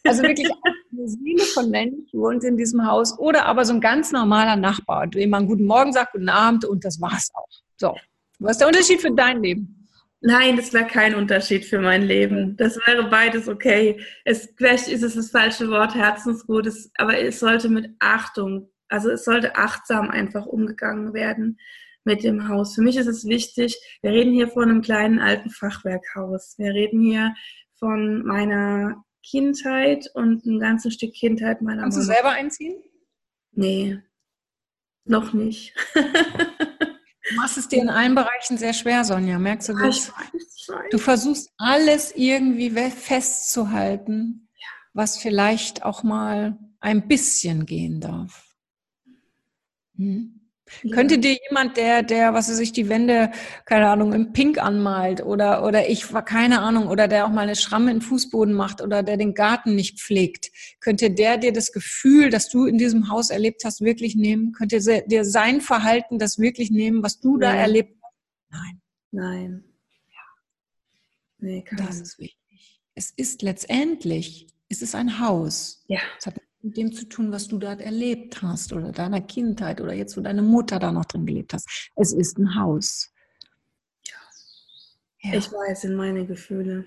[0.04, 4.12] Also wirklich eine Seele von Mensch wohnt in diesem Haus oder aber so ein ganz
[4.12, 7.48] normaler Nachbar, dem man guten Morgen sagt, guten Abend und das war's auch.
[7.76, 7.96] So.
[8.38, 9.88] Was ist der Unterschied für dein Leben?
[10.22, 12.56] Nein, das wäre kein Unterschied für mein Leben.
[12.56, 14.00] Das wäre beides okay.
[14.24, 19.24] Es, vielleicht ist es das falsche Wort, Herzensgut, aber es sollte mit Achtung, also es
[19.24, 21.58] sollte achtsam einfach umgegangen werden
[22.04, 22.74] mit dem Haus.
[22.74, 26.56] Für mich ist es wichtig, wir reden hier von einem kleinen alten Fachwerkhaus.
[26.58, 27.34] Wir reden hier
[27.78, 32.06] von meiner Kindheit und ein ganzes Stück Kindheit meiner Kannst Mama.
[32.06, 32.82] du selber einziehen?
[33.52, 33.98] Nee,
[35.04, 35.74] noch nicht.
[35.94, 39.38] du machst es dir in allen Bereichen sehr schwer, Sonja.
[39.38, 39.96] Merkst du das?
[39.96, 40.90] Ich weiß.
[40.90, 44.48] Du versuchst alles irgendwie festzuhalten,
[44.92, 48.51] was vielleicht auch mal ein bisschen gehen darf.
[50.02, 50.38] Hm?
[50.82, 50.94] Ja.
[50.94, 53.30] Könnte dir jemand, der, der, was weiß ich, die Wände,
[53.66, 57.42] keine Ahnung, im Pink anmalt oder, oder ich war keine Ahnung, oder der auch mal
[57.42, 61.52] eine Schramme in den Fußboden macht oder der den Garten nicht pflegt, könnte der dir
[61.52, 64.52] das Gefühl, das du in diesem Haus erlebt hast, wirklich nehmen?
[64.52, 67.40] Könnte dir sein Verhalten das wirklich nehmen, was du Nein.
[67.40, 68.14] da erlebt hast?
[68.50, 68.80] Nein.
[69.10, 69.64] Nein.
[70.08, 70.20] Ja.
[71.38, 72.80] Nee, kann das ist wichtig.
[72.94, 75.84] Es ist letztendlich, es ist ein Haus.
[75.88, 76.00] Ja.
[76.18, 79.92] Es hat mit dem zu tun, was du dort erlebt hast oder deiner Kindheit oder
[79.92, 81.90] jetzt, wo deine Mutter da noch drin gelebt hast.
[81.96, 83.12] Es ist ein Haus.
[85.22, 85.34] Ja.
[85.34, 86.86] Ich weiß in meine Gefühle.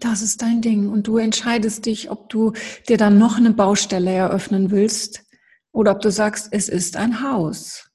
[0.00, 0.88] Das ist dein Ding.
[0.88, 2.52] Und du entscheidest dich, ob du
[2.88, 5.24] dir dann noch eine Baustelle eröffnen willst
[5.72, 7.88] oder ob du sagst, es ist ein Haus.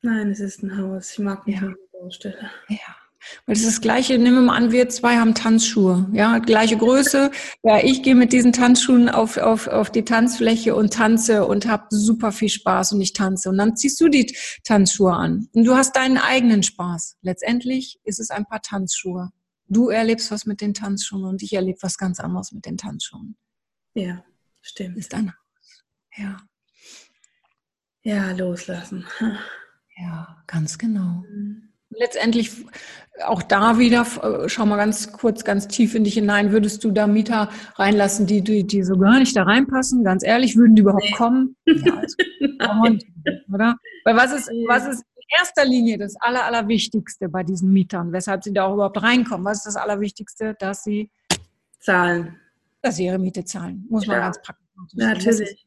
[0.00, 1.12] Nein, es ist ein Haus.
[1.12, 1.68] Ich mag nicht ja.
[1.68, 2.50] eine Baustelle.
[2.68, 3.01] Ja.
[3.46, 6.76] Weil es ist das Gleiche, nehmen wir mal an, wir zwei haben Tanzschuhe, ja, gleiche
[6.76, 7.30] Größe.
[7.62, 11.86] Ja, ich gehe mit diesen Tanzschuhen auf, auf, auf die Tanzfläche und tanze und habe
[11.90, 13.48] super viel Spaß und ich tanze.
[13.48, 17.16] Und dann ziehst du die Tanzschuhe an und du hast deinen eigenen Spaß.
[17.22, 19.30] Letztendlich ist es ein paar Tanzschuhe.
[19.68, 23.36] Du erlebst was mit den Tanzschuhen und ich erlebe was ganz anderes mit den Tanzschuhen.
[23.94, 24.24] Ja,
[24.60, 24.98] stimmt.
[24.98, 25.22] Ist Haus.
[26.16, 26.36] Ja.
[28.04, 29.06] Ja, loslassen.
[29.96, 31.24] Ja, ganz genau.
[31.30, 31.71] Mhm.
[31.98, 32.50] Letztendlich
[33.24, 36.90] auch da wieder, äh, schau mal ganz kurz, ganz tief in dich hinein, würdest du
[36.90, 40.04] da Mieter reinlassen, die, die, die so gar nicht da reinpassen?
[40.04, 41.12] Ganz ehrlich, würden die überhaupt nee.
[41.12, 41.56] kommen?
[41.66, 42.16] Ja, also,
[43.52, 43.76] oder?
[44.04, 48.42] Weil was ist, was ist in erster Linie das Aller, Allerwichtigste bei diesen Mietern, weshalb
[48.44, 49.44] sie da auch überhaupt reinkommen?
[49.44, 51.10] Was ist das Allerwichtigste, dass sie
[51.78, 52.36] zahlen?
[52.80, 53.86] Dass sie ihre Miete zahlen.
[53.88, 54.22] Muss man ja.
[54.24, 55.66] ganz praktisch Ja, natürlich.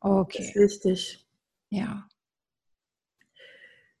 [0.00, 0.38] Okay.
[0.38, 1.26] Das ist wichtig.
[1.70, 2.06] Ja.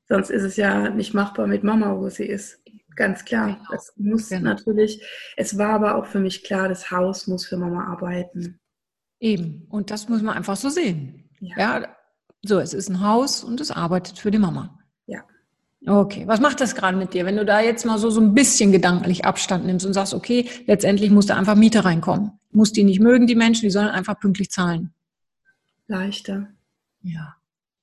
[0.08, 2.60] Sonst ist es ja nicht machbar mit Mama, wo sie ist.
[2.96, 3.48] Ganz klar.
[3.48, 3.58] Genau.
[3.70, 4.50] Das muss genau.
[4.50, 5.02] natürlich.
[5.36, 8.58] Es war aber auch für mich klar, das Haus muss für Mama arbeiten.
[9.20, 9.66] Eben.
[9.68, 11.28] Und das muss man einfach so sehen.
[11.40, 11.56] Ja.
[11.56, 11.88] ja.
[12.42, 14.78] So, es ist ein Haus und es arbeitet für die Mama.
[15.06, 15.24] Ja.
[15.86, 16.24] Okay.
[16.26, 18.72] Was macht das gerade mit dir, wenn du da jetzt mal so, so ein bisschen
[18.72, 22.32] gedanklich Abstand nimmst und sagst, okay, letztendlich muss da einfach Miete reinkommen.
[22.50, 24.92] Muss die nicht mögen, die Menschen, die sollen einfach pünktlich zahlen.
[25.86, 26.48] Leichter.
[27.02, 27.37] Ja.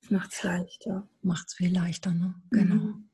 [0.09, 1.07] Macht es leichter.
[1.21, 2.35] Macht es viel leichter, ne?
[2.51, 2.75] Genau.
[2.75, 3.09] Mhm.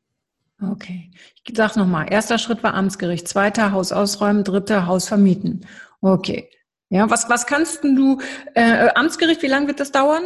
[0.62, 1.12] Okay.
[1.43, 2.12] Ich sage nochmal.
[2.12, 3.27] Erster Schritt war Amtsgericht.
[3.27, 4.43] Zweiter Haus ausräumen.
[4.43, 5.65] Dritter Haus vermieten.
[6.01, 6.49] Okay.
[6.89, 8.19] Ja, was, was kannst du,
[8.54, 10.23] äh, Amtsgericht, wie lange wird das dauern?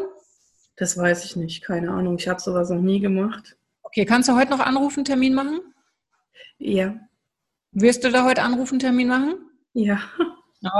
[0.75, 1.63] Das weiß ich nicht.
[1.63, 2.17] Keine Ahnung.
[2.17, 3.55] Ich habe sowas noch nie gemacht.
[3.83, 4.05] Okay.
[4.05, 5.61] Kannst du heute noch anrufen, Termin machen?
[6.57, 6.95] Ja.
[7.71, 9.35] Wirst du da heute anrufen, Termin machen?
[9.73, 10.01] Ja.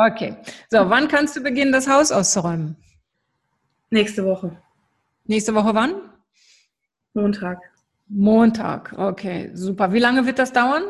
[0.10, 0.36] Okay.
[0.70, 2.76] So, wann kannst du beginnen, das Haus auszuräumen?
[3.92, 4.58] Nächste Woche.
[5.26, 5.96] Nächste Woche wann?
[7.14, 7.60] Montag.
[8.08, 9.92] Montag, okay, super.
[9.94, 10.84] Wie lange wird das dauern?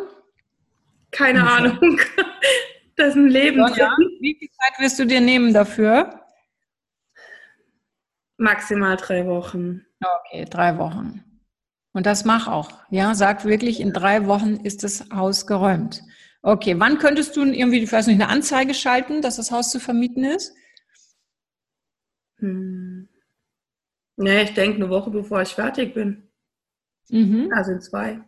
[1.12, 1.50] Keine okay.
[1.50, 2.00] Ahnung.
[2.98, 3.58] Das ist ein Leben.
[3.58, 6.21] Sonja, wie viel Zeit wirst du dir nehmen dafür?
[8.38, 9.86] Maximal drei Wochen.
[10.00, 11.21] Okay, drei Wochen.
[11.91, 12.71] Und das mach auch.
[12.89, 16.04] Ja, sag wirklich, in drei Wochen ist das Haus geräumt.
[16.41, 19.80] Okay, wann könntest du irgendwie, ich weiß nicht, eine Anzeige schalten, dass das Haus zu
[19.80, 20.54] vermieten ist?
[22.39, 22.85] Hm.
[24.17, 26.30] Nee, ich denke eine Woche bevor ich fertig bin.
[27.10, 27.51] Mhm.
[27.54, 28.21] Also in zwei.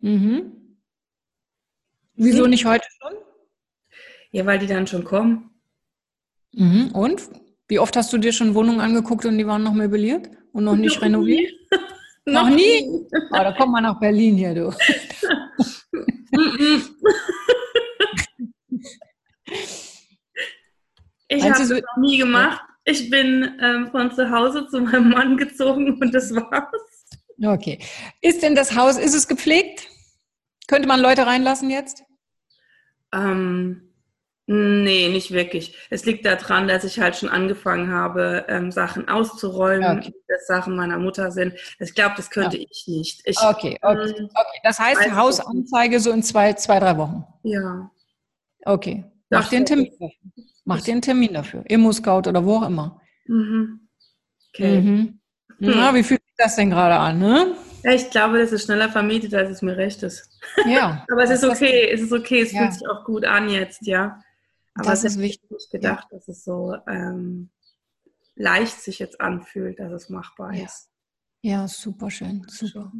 [0.00, 0.76] Mhm.
[2.14, 2.50] Wieso Sie?
[2.50, 3.14] nicht heute schon?
[4.30, 5.50] Ja, weil die dann schon kommen.
[6.52, 6.90] Mhm.
[6.92, 7.22] Und?
[7.68, 10.76] Wie oft hast du dir schon Wohnungen angeguckt und die waren noch möbliert und noch
[10.76, 11.52] nicht renoviert?
[12.24, 12.86] noch nie?
[13.12, 14.72] Oh, da kommt man nach Berlin hier, du.
[21.28, 22.62] ich habe es noch nie gemacht.
[22.88, 27.06] Ich bin ähm, von zu Hause zu meinem Mann gezogen und das war's.
[27.44, 27.80] Okay.
[28.22, 29.88] Ist denn das Haus, ist es gepflegt?
[30.68, 32.04] Könnte man Leute reinlassen jetzt?
[33.12, 33.92] Ähm,
[34.46, 35.76] nee, nicht wirklich.
[35.90, 40.14] Es liegt daran, dass ich halt schon angefangen habe, ähm, Sachen auszuräumen, okay.
[40.28, 41.54] dass Sachen meiner Mutter sind.
[41.80, 42.66] Ich glaube, das könnte ja.
[42.70, 43.20] ich nicht.
[43.24, 44.60] Ich, okay, okay, ähm, okay.
[44.62, 47.24] Das heißt, Hausanzeige so in zwei, zwei, drei Wochen.
[47.42, 47.90] Ja.
[48.64, 49.04] Okay.
[49.28, 49.90] Mach den Termin.
[50.66, 51.62] Mach dir einen Termin dafür.
[51.68, 53.00] Immo-Scout oder wo auch immer.
[53.26, 53.88] Mhm.
[54.52, 54.80] Okay.
[54.80, 55.20] Mhm.
[55.58, 57.56] Na, wie fühlt sich das denn gerade an, ne?
[57.84, 60.28] Ja, ich glaube, das ist schneller vermietet, als es mir recht ist.
[60.66, 61.06] Ja.
[61.10, 62.62] Aber es ist okay, es ist okay, es ja.
[62.62, 64.20] fühlt sich auch gut an jetzt, ja.
[64.74, 65.48] Aber das ist wichtig.
[65.56, 66.18] Ich gedacht, ja.
[66.18, 67.50] dass es so ähm,
[68.34, 70.64] leicht sich jetzt anfühlt, dass es machbar ja.
[70.64, 70.90] ist.
[71.42, 72.92] Ja, super schön, super.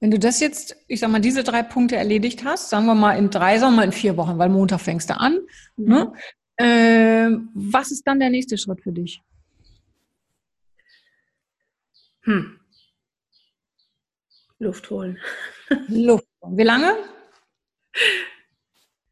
[0.00, 3.14] Wenn du das jetzt, ich sag mal, diese drei Punkte erledigt hast, sagen wir mal
[3.14, 5.38] in drei, sagen wir mal in vier Wochen, weil Montag fängst du an,
[5.76, 5.88] mhm.
[5.88, 6.12] ne?
[6.58, 9.22] Äh, was ist dann der nächste Schritt für dich?
[12.22, 12.60] Hm.
[14.58, 15.18] Luft holen.
[15.88, 16.26] Luft.
[16.42, 16.96] Wie lange?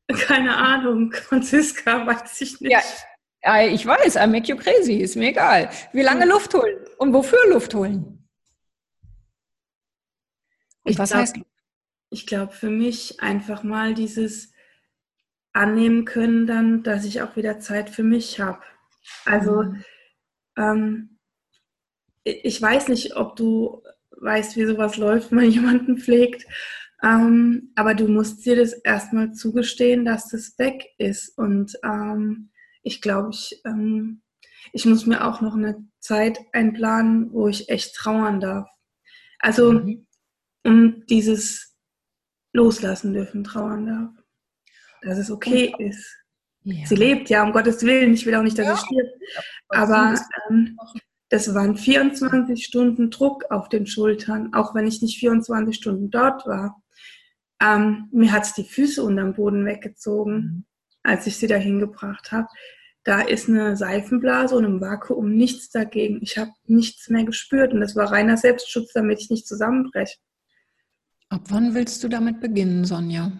[0.09, 2.73] Keine Ahnung, Franziska, weiß ich nicht.
[3.43, 5.71] Ja, Ich weiß, I make you crazy, ist mir egal.
[5.93, 6.31] Wie lange hm.
[6.31, 6.85] Luft holen?
[6.99, 8.29] Und wofür Luft holen?
[10.83, 11.37] Und was glaub, heißt?
[12.11, 14.53] Ich glaube, für mich einfach mal dieses
[15.57, 18.61] annehmen können, dann, dass ich auch wieder Zeit für mich habe.
[19.25, 19.85] Also, mhm.
[20.59, 21.19] ähm,
[22.25, 26.47] ich weiß nicht, ob du weißt, wie sowas läuft, wenn man jemanden pflegt.
[27.03, 31.37] Ähm, aber du musst dir das erstmal zugestehen, dass das weg ist.
[31.37, 32.51] Und ähm,
[32.83, 34.23] ich glaube, ich, ähm,
[34.73, 38.69] ich muss mir auch noch eine Zeit einplanen, wo ich echt trauern darf.
[39.39, 40.07] Also mhm.
[40.65, 41.77] um dieses
[42.53, 44.26] Loslassen dürfen trauern darf.
[45.07, 46.17] Dass es okay ist.
[46.65, 46.85] Ja.
[46.85, 48.13] Sie lebt, ja, um Gottes Willen.
[48.13, 48.77] Ich will auch nicht, dass ja.
[48.77, 49.13] sie stirbt.
[49.69, 50.15] Aber
[50.51, 50.77] ähm,
[51.29, 56.45] das waren 24 Stunden Druck auf den Schultern, auch wenn ich nicht 24 Stunden dort
[56.47, 56.83] war.
[57.61, 60.65] Ähm, mir hat es die Füße unterm Boden weggezogen, mhm.
[61.03, 62.49] als ich sie dahin gebracht habe.
[63.05, 66.19] Da ist eine Seifenblase und im Vakuum nichts dagegen.
[66.23, 70.17] Ich habe nichts mehr gespürt und das war reiner Selbstschutz, damit ich nicht zusammenbreche.
[71.29, 73.33] Ab wann willst du damit beginnen, Sonja?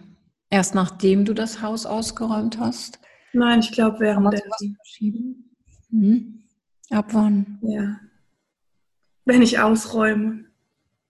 [0.49, 2.99] Erst nachdem du das Haus ausgeräumt hast?
[3.33, 4.41] Nein, ich glaube während der.
[5.91, 6.43] Hm?
[6.89, 7.59] Ab wann?
[7.61, 7.99] Ja.
[9.25, 10.45] Wenn ich ausräume.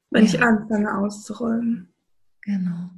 [0.10, 0.30] Wenn ja.
[0.30, 1.94] ich anfange auszuräumen.
[2.42, 2.90] Genau.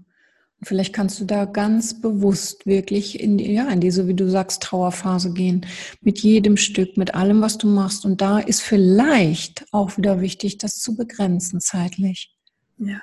[0.60, 4.30] Und vielleicht kannst du da ganz bewusst wirklich in die, ja, in diese, wie du
[4.30, 5.66] sagst, Trauerphase gehen.
[6.02, 8.06] Mit jedem Stück, mit allem, was du machst.
[8.06, 12.36] Und da ist vielleicht auch wieder wichtig, das zu begrenzen zeitlich.
[12.78, 13.02] Ja.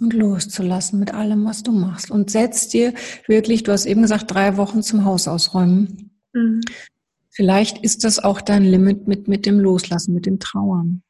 [0.00, 2.10] Und loszulassen mit allem, was du machst.
[2.10, 2.94] Und setz dir
[3.28, 6.10] wirklich, du hast eben gesagt, drei Wochen zum Haus ausräumen.
[6.32, 6.62] Mhm.
[7.30, 11.02] Vielleicht ist das auch dein Limit mit, mit dem Loslassen, mit dem Trauern.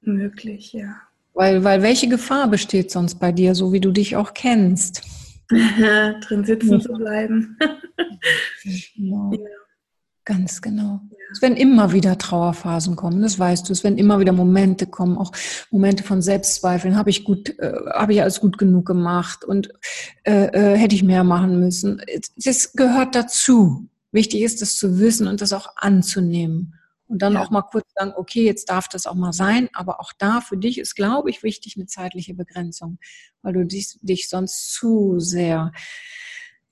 [0.00, 0.96] Möglich, ja.
[1.32, 5.02] Weil, weil welche Gefahr besteht sonst bei dir, so wie du dich auch kennst?
[5.48, 6.80] Drin sitzen ja.
[6.80, 7.56] zu bleiben.
[8.96, 9.32] genau.
[9.32, 9.38] Ja.
[10.24, 11.00] Ganz genau.
[11.34, 13.72] Es werden immer wieder Trauerphasen kommen, das weißt du.
[13.72, 15.32] Es werden immer wieder Momente kommen, auch
[15.72, 16.96] Momente von Selbstzweifeln.
[16.96, 19.68] Habe ich gut, äh, habe ich alles gut genug gemacht und
[20.22, 22.00] äh, äh, hätte ich mehr machen müssen.
[22.36, 23.88] Das gehört dazu.
[24.12, 26.78] Wichtig ist es zu wissen und das auch anzunehmen.
[27.08, 27.42] Und dann ja.
[27.42, 30.56] auch mal kurz sagen, okay, jetzt darf das auch mal sein, aber auch da für
[30.56, 32.98] dich ist, glaube ich, wichtig eine zeitliche Begrenzung,
[33.42, 35.72] weil du dich, dich sonst zu sehr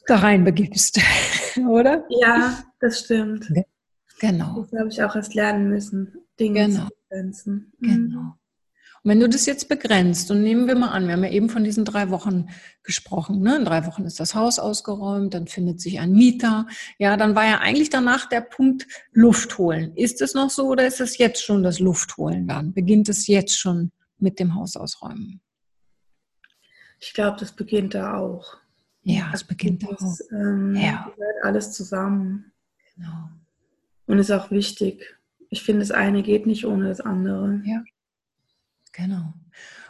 [0.07, 1.01] da rein begibst,
[1.69, 2.05] oder?
[2.09, 3.49] Ja, das stimmt.
[4.23, 4.63] Genau.
[4.71, 6.85] Das habe ich auch erst lernen müssen, Dinge genau.
[6.85, 7.73] zu begrenzen.
[7.81, 7.89] Mhm.
[7.89, 8.21] Genau.
[9.05, 11.49] Und wenn du das jetzt begrenzt, und nehmen wir mal an, wir haben ja eben
[11.49, 12.49] von diesen drei Wochen
[12.85, 13.57] gesprochen, ne?
[13.57, 16.69] in drei Wochen ist das Haus ausgeräumt, dann findet sich ein Mieter,
[16.99, 19.93] ja, dann war ja eigentlich danach der Punkt Luft holen.
[19.97, 22.73] Ist es noch so oder ist es jetzt schon das Luftholen dann?
[22.73, 25.41] Beginnt es jetzt schon mit dem Haus ausräumen?
[27.01, 28.57] Ich glaube, das beginnt da auch.
[29.03, 30.19] Ja, es beginnt da auch.
[30.31, 31.13] Ähm, ja.
[31.43, 32.53] alles zusammen.
[32.95, 33.42] Genau.
[34.07, 35.17] Und ist auch wichtig.
[35.49, 37.63] Ich finde, das eine geht nicht ohne das andere.
[37.65, 37.83] Ja.
[38.93, 39.35] Genau.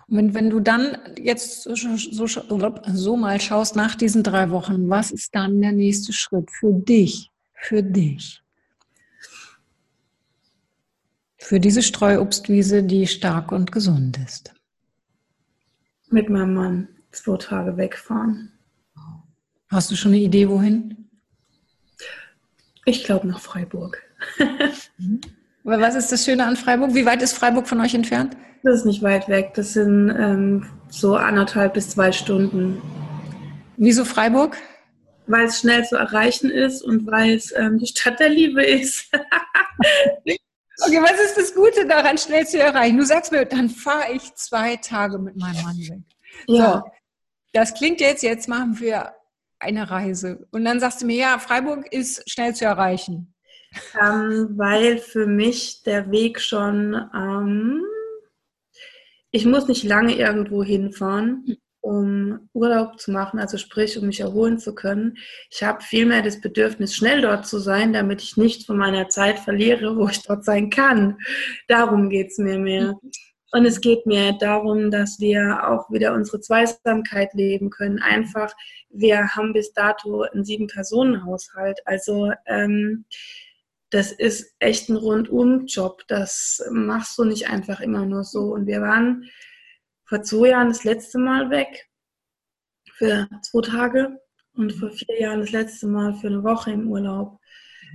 [0.08, 4.88] Und wenn, wenn du dann jetzt so, so, so mal schaust nach diesen drei Wochen,
[4.88, 7.30] was ist dann der nächste Schritt für dich?
[7.54, 8.42] Für dich?
[11.38, 14.52] Für diese Streuobstwiese, die stark und gesund ist.
[16.10, 18.52] Mit meinem Mann zwei Tage wegfahren.
[19.68, 21.08] Hast du schon eine Idee, wohin?
[22.85, 24.03] Ich glaube nach Freiburg.
[24.99, 25.20] Mhm.
[25.64, 26.95] Was ist das Schöne an Freiburg?
[26.95, 28.37] Wie weit ist Freiburg von euch entfernt?
[28.64, 29.53] Das ist nicht weit weg.
[29.55, 32.83] Das sind ähm, so anderthalb bis zwei Stunden.
[33.76, 34.57] Wieso Freiburg?
[35.26, 39.09] Weil es schnell zu erreichen ist und weil es ähm, die Stadt der Liebe ist.
[40.24, 42.99] okay, was ist das Gute daran, schnell zu erreichen?
[42.99, 46.03] Du sagst mir, dann fahre ich zwei Tage mit meinem Mann weg.
[46.49, 46.83] Ja.
[46.85, 46.91] So,
[47.53, 49.12] das klingt jetzt, jetzt machen wir
[49.62, 50.46] eine Reise.
[50.50, 53.34] Und dann sagst du mir, ja, Freiburg ist schnell zu erreichen.
[54.00, 57.82] Ähm, weil für mich der Weg schon ähm,
[59.32, 64.58] ich muss nicht lange irgendwo hinfahren, um Urlaub zu machen, also sprich, um mich erholen
[64.58, 65.16] zu können.
[65.50, 69.38] Ich habe vielmehr das Bedürfnis, schnell dort zu sein, damit ich nicht von meiner Zeit
[69.38, 71.16] verliere, wo ich dort sein kann.
[71.66, 72.94] Darum geht es mir mehr.
[73.53, 78.00] Und es geht mir darum, dass wir auch wieder unsere Zweisamkeit leben können.
[78.00, 78.53] Einfach,
[78.88, 81.80] wir haben bis dato einen Sieben-Personen-Haushalt.
[81.84, 83.05] Also ähm,
[83.90, 86.03] das ist echt ein Rundum-Job.
[86.09, 88.55] Das machst du nicht einfach immer nur so.
[88.55, 89.28] Und wir waren
[90.07, 91.90] vor zwei Jahren das letzte Mal weg
[92.94, 94.18] für zwei Tage
[94.55, 97.38] und vor vier Jahren das letzte Mal für eine Woche im Urlaub.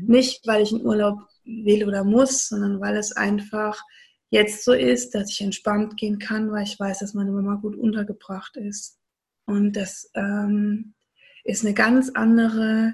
[0.02, 0.08] Mhm.
[0.08, 3.82] Nicht, weil ich in Urlaub will oder muss, sondern weil es einfach
[4.30, 7.76] jetzt so ist, dass ich entspannt gehen kann, weil ich weiß, dass meine Mama gut
[7.76, 9.00] untergebracht ist.
[9.46, 10.94] Und das ähm,
[11.44, 12.94] ist eine ganz andere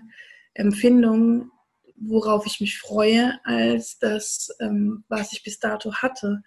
[0.53, 1.51] Empfindung,
[1.95, 6.43] worauf ich mich freue, als das, ähm, was ich bis dato hatte.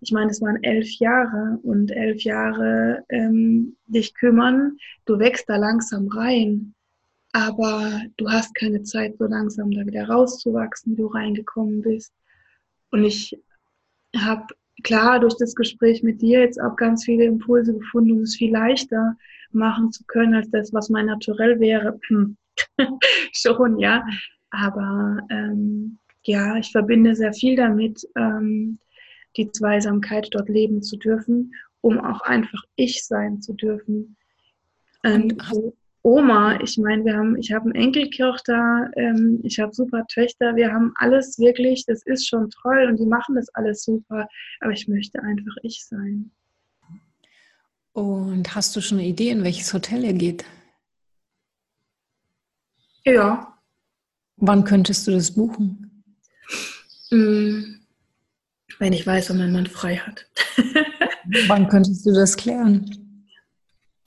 [0.00, 4.76] Ich meine, es waren elf Jahre und elf Jahre ähm, dich kümmern,
[5.06, 6.74] du wächst da langsam rein,
[7.32, 12.12] aber du hast keine Zeit, so langsam da wieder rauszuwachsen, wie du reingekommen bist.
[12.90, 13.36] Und ich
[14.16, 14.46] habe
[14.82, 18.52] klar durch das Gespräch mit dir jetzt auch ganz viele Impulse gefunden, um es viel
[18.52, 19.16] leichter
[19.52, 21.98] machen zu können, als das, was mein Naturell wäre.
[23.32, 24.04] Schon, ja.
[24.50, 28.78] Aber ähm, ja, ich verbinde sehr viel damit, ähm,
[29.36, 34.16] die Zweisamkeit dort leben zu dürfen, um auch einfach ich sein zu dürfen.
[35.02, 35.36] Ähm,
[36.04, 40.70] Oma, ich meine, wir haben, ich habe einen Enkeltochter, ähm, ich habe super Töchter, wir
[40.70, 44.28] haben alles wirklich, das ist schon toll und die machen das alles super,
[44.60, 46.30] aber ich möchte einfach ich sein.
[47.92, 50.44] Und hast du schon eine Idee, in welches Hotel ihr geht?
[53.04, 53.54] Ja,
[54.36, 56.04] Wann könntest du das buchen?
[57.10, 57.76] Mm,
[58.78, 60.26] wenn ich weiß, wann mein Mann frei hat.
[61.46, 63.26] Wann könntest du das klären?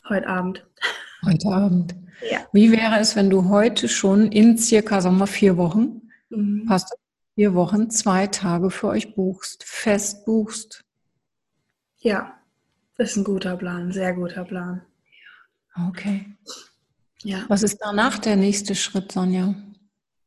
[0.08, 0.66] Heute Abend.
[1.28, 1.95] Heute Abend.
[2.32, 2.47] Ja.
[2.53, 6.65] Wie wäre es, wenn du heute schon in circa, sagen wir, vier Wochen, mhm.
[6.65, 6.95] passt
[7.36, 10.86] vier Wochen, zwei Tage für euch buchst, fest buchst?
[11.97, 12.39] Ja,
[12.95, 14.82] das ist ein guter Plan, sehr guter Plan.
[15.89, 16.25] Okay.
[17.23, 17.43] Ja.
[17.49, 19.53] Was ist danach der nächste Schritt, Sonja?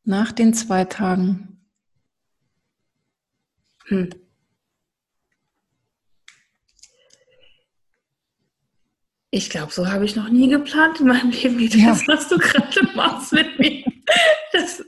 [0.03, 1.65] Nach den zwei Tagen.
[3.87, 4.09] Hm.
[9.33, 11.89] Ich glaube, so habe ich noch nie geplant in meinem Leben, wie ja.
[11.89, 13.83] das, was du gerade machst mit mir.
[14.51, 14.81] Das,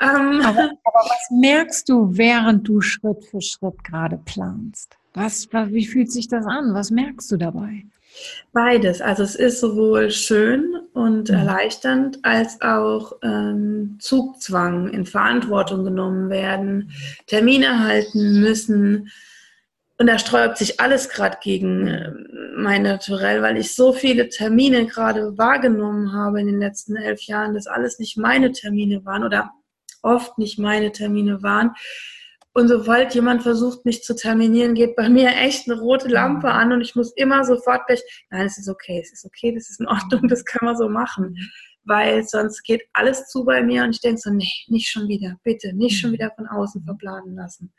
[0.00, 0.40] ähm.
[0.40, 4.96] aber, aber, was merkst du, während du Schritt für Schritt gerade planst?
[5.12, 6.72] Was, wie fühlt sich das an?
[6.72, 7.84] Was merkst du dabei?
[8.52, 9.00] Beides.
[9.00, 11.34] Also es ist sowohl schön und mhm.
[11.34, 16.92] erleichternd als auch ähm, Zugzwang, in Verantwortung genommen werden,
[17.26, 19.10] Termine halten müssen.
[20.02, 22.10] Und da sträubt sich alles gerade gegen äh,
[22.56, 27.54] mein Naturell, weil ich so viele Termine gerade wahrgenommen habe in den letzten elf Jahren,
[27.54, 29.52] dass alles nicht meine Termine waren oder
[30.02, 31.70] oft nicht meine Termine waren
[32.54, 36.52] und sobald jemand versucht, mich zu terminieren, geht bei mir echt eine rote Lampe mhm.
[36.52, 39.70] an und ich muss immer sofort gleich, nein, es ist okay, es ist okay, das
[39.70, 41.30] ist in Ordnung, das kann man so machen.
[41.30, 41.48] Mhm.
[41.84, 45.36] Weil sonst geht alles zu bei mir und ich denke so, nee, nicht schon wieder,
[45.42, 46.14] bitte, nicht schon mhm.
[46.14, 47.72] wieder von außen verplanen lassen.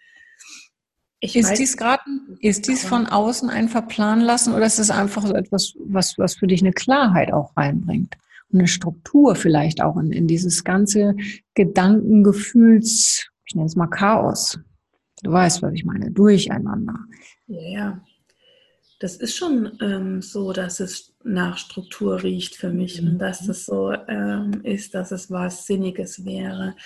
[1.23, 2.01] Ich ist weiß, dies gerade,
[2.41, 6.35] ist dies von außen ein Verplanen lassen oder ist es einfach so etwas, was, was
[6.35, 8.17] für dich eine Klarheit auch reinbringt?
[8.51, 11.15] Und eine Struktur vielleicht auch in, in dieses ganze
[11.53, 14.59] Gedankengefühls, ich nenne es mal Chaos.
[15.23, 16.99] Du weißt, was ich meine, durcheinander.
[17.47, 18.01] Ja, ja.
[19.03, 23.09] Das ist schon ähm, so, dass es nach Struktur riecht für mich mhm.
[23.09, 26.77] und dass es so ähm, ist, dass es was Sinniges wäre.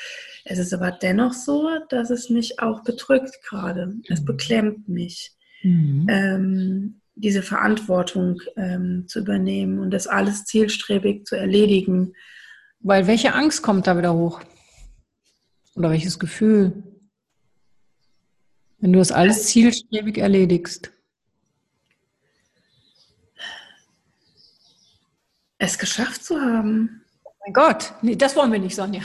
[0.44, 3.94] Es ist aber dennoch so, dass es mich auch bedrückt gerade.
[4.10, 4.26] Es mhm.
[4.26, 6.08] beklemmt mich, mhm.
[6.10, 12.14] ähm, diese Verantwortung ähm, zu übernehmen und das alles zielstrebig zu erledigen.
[12.80, 14.42] Weil welche Angst kommt da wieder hoch?
[15.76, 16.82] Oder welches Gefühl?
[18.80, 20.97] Wenn du das alles zielstrebig erledigst.
[25.58, 27.04] Es geschafft zu haben.
[27.24, 29.02] Oh mein Gott, nee, das wollen wir nicht, Sonja.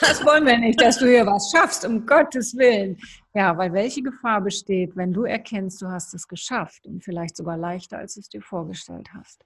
[0.00, 2.98] Das wollen wir nicht, dass du hier was schaffst, um Gottes Willen.
[3.34, 7.56] Ja, weil welche Gefahr besteht, wenn du erkennst, du hast es geschafft und vielleicht sogar
[7.56, 9.44] leichter, als du es dir vorgestellt hast?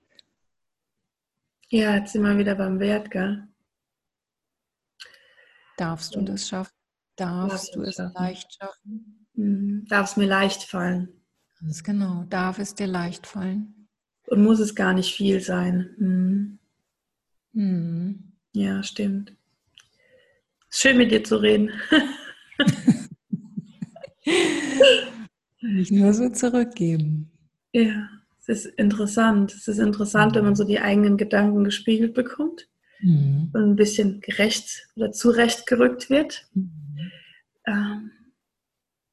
[1.68, 3.46] Ja, jetzt sind wir wieder beim Wert, gell?
[5.76, 6.72] Darfst du das schaffen?
[7.16, 9.26] Darfst du es leicht schaffen?
[9.34, 9.84] Mhm.
[9.88, 11.09] Darf es mir leicht fallen?
[11.61, 12.24] Ganz genau.
[12.28, 13.76] Darf es dir leicht fallen?
[14.27, 15.91] Und muss es gar nicht viel sein?
[15.99, 16.59] Mhm.
[17.53, 18.33] Mhm.
[18.53, 19.33] Ja, stimmt.
[20.70, 21.70] Schön mit dir zu reden.
[25.61, 27.31] Nicht nur so zurückgeben.
[27.72, 28.09] Ja,
[28.41, 29.55] es ist interessant.
[29.55, 32.68] Es ist interessant, wenn man so die eigenen Gedanken gespiegelt bekommt
[33.01, 33.51] mhm.
[33.53, 36.47] und ein bisschen gerecht oder zurechtgerückt wird.
[36.55, 36.70] Mhm.
[37.66, 38.11] Ähm,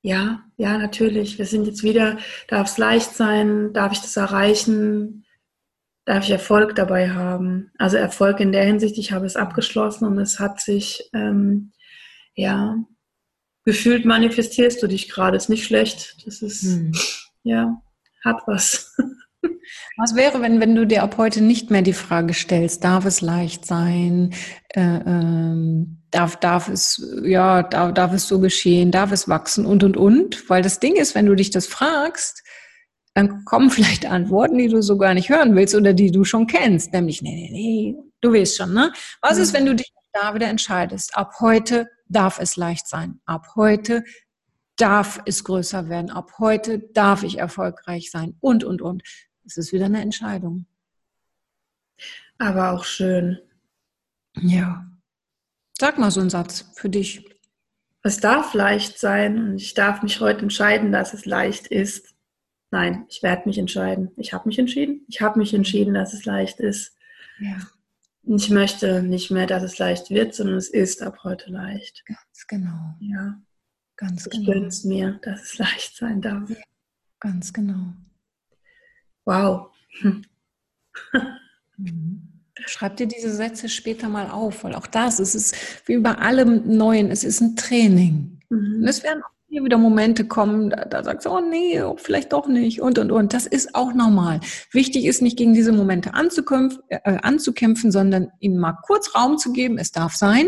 [0.04, 1.38] ja, ja, natürlich.
[1.40, 2.18] Wir sind jetzt wieder,
[2.50, 5.26] darf es leicht sein, darf ich das erreichen,
[6.04, 7.72] darf ich Erfolg dabei haben.
[7.78, 11.72] Also Erfolg in der Hinsicht, ich habe es abgeschlossen und es hat sich, ähm,
[12.36, 12.76] ja,
[13.64, 16.18] gefühlt manifestierst du dich gerade, ist nicht schlecht.
[16.26, 16.92] Das ist, hm.
[17.44, 17.82] ja,
[18.26, 18.98] hat was.
[19.98, 23.22] Was wäre, wenn, wenn du dir ab heute nicht mehr die Frage stellst, darf es
[23.22, 24.34] leicht sein,
[24.70, 29.66] äh, ähm, darf, darf es, ja, darf, darf es so geschehen, darf es wachsen?
[29.66, 30.50] Und, und, und?
[30.50, 32.44] Weil das Ding ist, wenn du dich das fragst,
[33.14, 36.48] dann kommen vielleicht Antworten, die du so gar nicht hören willst oder die du schon
[36.48, 38.92] kennst, nämlich, nee, nee, nee, du weißt schon, ne?
[39.22, 43.48] Was ist, wenn du dich da wieder entscheidest, ab heute darf es leicht sein, ab
[43.56, 44.04] heute
[44.78, 48.36] darf es größer werden, ab heute darf ich erfolgreich sein.
[48.40, 49.04] Und, und, und.
[49.46, 50.66] Es ist wieder eine Entscheidung.
[52.38, 53.40] Aber auch schön.
[54.36, 54.90] Ja.
[55.80, 57.26] Sag mal so einen Satz für dich.
[58.04, 62.14] Es darf leicht sein und ich darf mich heute entscheiden, dass es leicht ist.
[62.72, 64.12] Nein, ich werde mich entscheiden.
[64.18, 65.06] Ich habe mich entschieden.
[65.08, 66.96] Ich habe mich entschieden, dass es leicht ist.
[67.40, 67.58] Ja.
[68.24, 72.04] Ich möchte nicht mehr, dass es leicht wird, sondern es ist ab heute leicht.
[72.06, 72.96] Ganz genau.
[73.00, 73.40] Ja.
[73.96, 74.52] Ganz Ich genau.
[74.52, 76.50] gönn's mir, dass es leicht sein darf.
[77.20, 77.94] Ganz genau.
[79.26, 79.72] Wow.
[80.00, 80.24] Hm.
[81.78, 82.22] Mhm.
[82.68, 85.56] Schreib dir diese Sätze später mal auf, weil auch das, es ist
[85.88, 88.40] wie bei allem Neuen, es ist ein Training.
[88.50, 88.88] Und Mhm.
[88.88, 92.32] es werden auch hier wieder Momente kommen, da, da sagst du, oh nee, oh, vielleicht
[92.32, 93.34] doch nicht und und und.
[93.34, 94.40] Das ist auch normal.
[94.72, 99.52] Wichtig ist nicht gegen diese Momente anzukämpfen, äh, anzukämpfen, sondern ihnen mal kurz Raum zu
[99.52, 99.78] geben.
[99.80, 100.48] Es darf sein.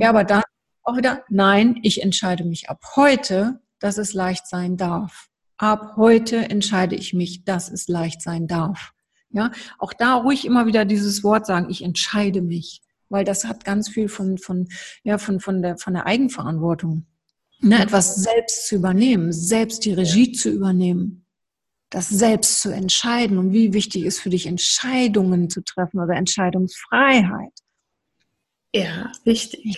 [0.00, 0.42] Ja, aber dann
[0.84, 5.28] auch wieder, nein, ich entscheide mich ab heute, dass es leicht sein darf.
[5.56, 8.92] Ab heute entscheide ich mich, dass es leicht sein darf.
[9.30, 13.64] Ja, auch da ruhig immer wieder dieses Wort sagen, ich entscheide mich, weil das hat
[13.64, 14.68] ganz viel von, von,
[15.04, 17.06] ja, von, von der, von der Eigenverantwortung.
[17.60, 21.26] Ne, etwas selbst zu übernehmen, selbst die Regie zu übernehmen,
[21.90, 27.52] das selbst zu entscheiden und wie wichtig ist für dich Entscheidungen zu treffen oder Entscheidungsfreiheit.
[28.74, 29.76] Ja, wichtig,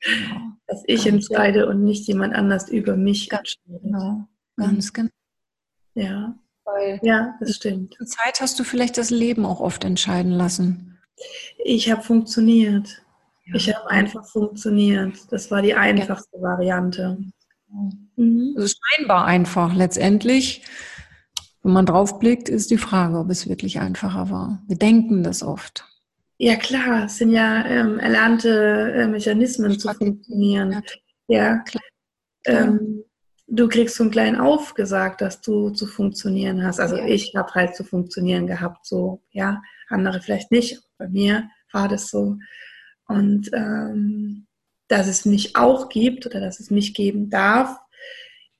[0.00, 3.82] Genau, dass ich entscheide und nicht jemand anders über mich Ganz entscheidet.
[3.82, 5.10] genau, ganz genau.
[5.94, 6.34] Ja,
[6.64, 7.94] Weil ja, das stimmt.
[7.94, 10.98] zur Zeit hast du vielleicht das Leben auch oft entscheiden lassen.
[11.64, 13.02] Ich habe funktioniert.
[13.44, 13.54] Ja.
[13.56, 15.16] Ich habe einfach funktioniert.
[15.30, 17.18] Das war die einfachste Variante.
[18.16, 18.54] Mhm.
[18.56, 19.74] Also scheinbar einfach.
[19.74, 20.64] Letztendlich,
[21.62, 24.62] wenn man draufblickt, ist die Frage, ob es wirklich einfacher war.
[24.66, 25.84] Wir denken das oft.
[26.38, 30.72] Ja, klar, es sind ja ähm, erlernte äh, Mechanismen zu funktionieren.
[30.72, 30.80] ja.
[31.28, 31.82] Ja, Klar.
[32.46, 33.04] ähm,
[33.54, 36.80] du kriegst von klein auf gesagt, dass du zu funktionieren hast.
[36.80, 37.06] Also Ja.
[37.06, 40.80] ich habe halt zu funktionieren gehabt, so, ja, andere vielleicht nicht.
[40.98, 42.38] Bei mir war das so.
[43.06, 44.46] Und ähm,
[44.88, 47.78] dass es mich auch gibt oder dass es mich geben darf,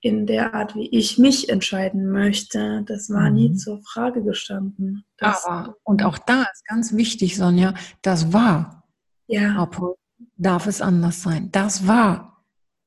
[0.05, 3.57] in der Art, wie ich mich entscheiden möchte, das war nie Mhm.
[3.57, 5.05] zur Frage gestanden.
[5.20, 8.82] Aber, und auch da ist ganz wichtig, Sonja, das war.
[9.28, 9.95] ja, heute
[10.36, 11.51] darf es anders sein.
[11.53, 12.32] Das war.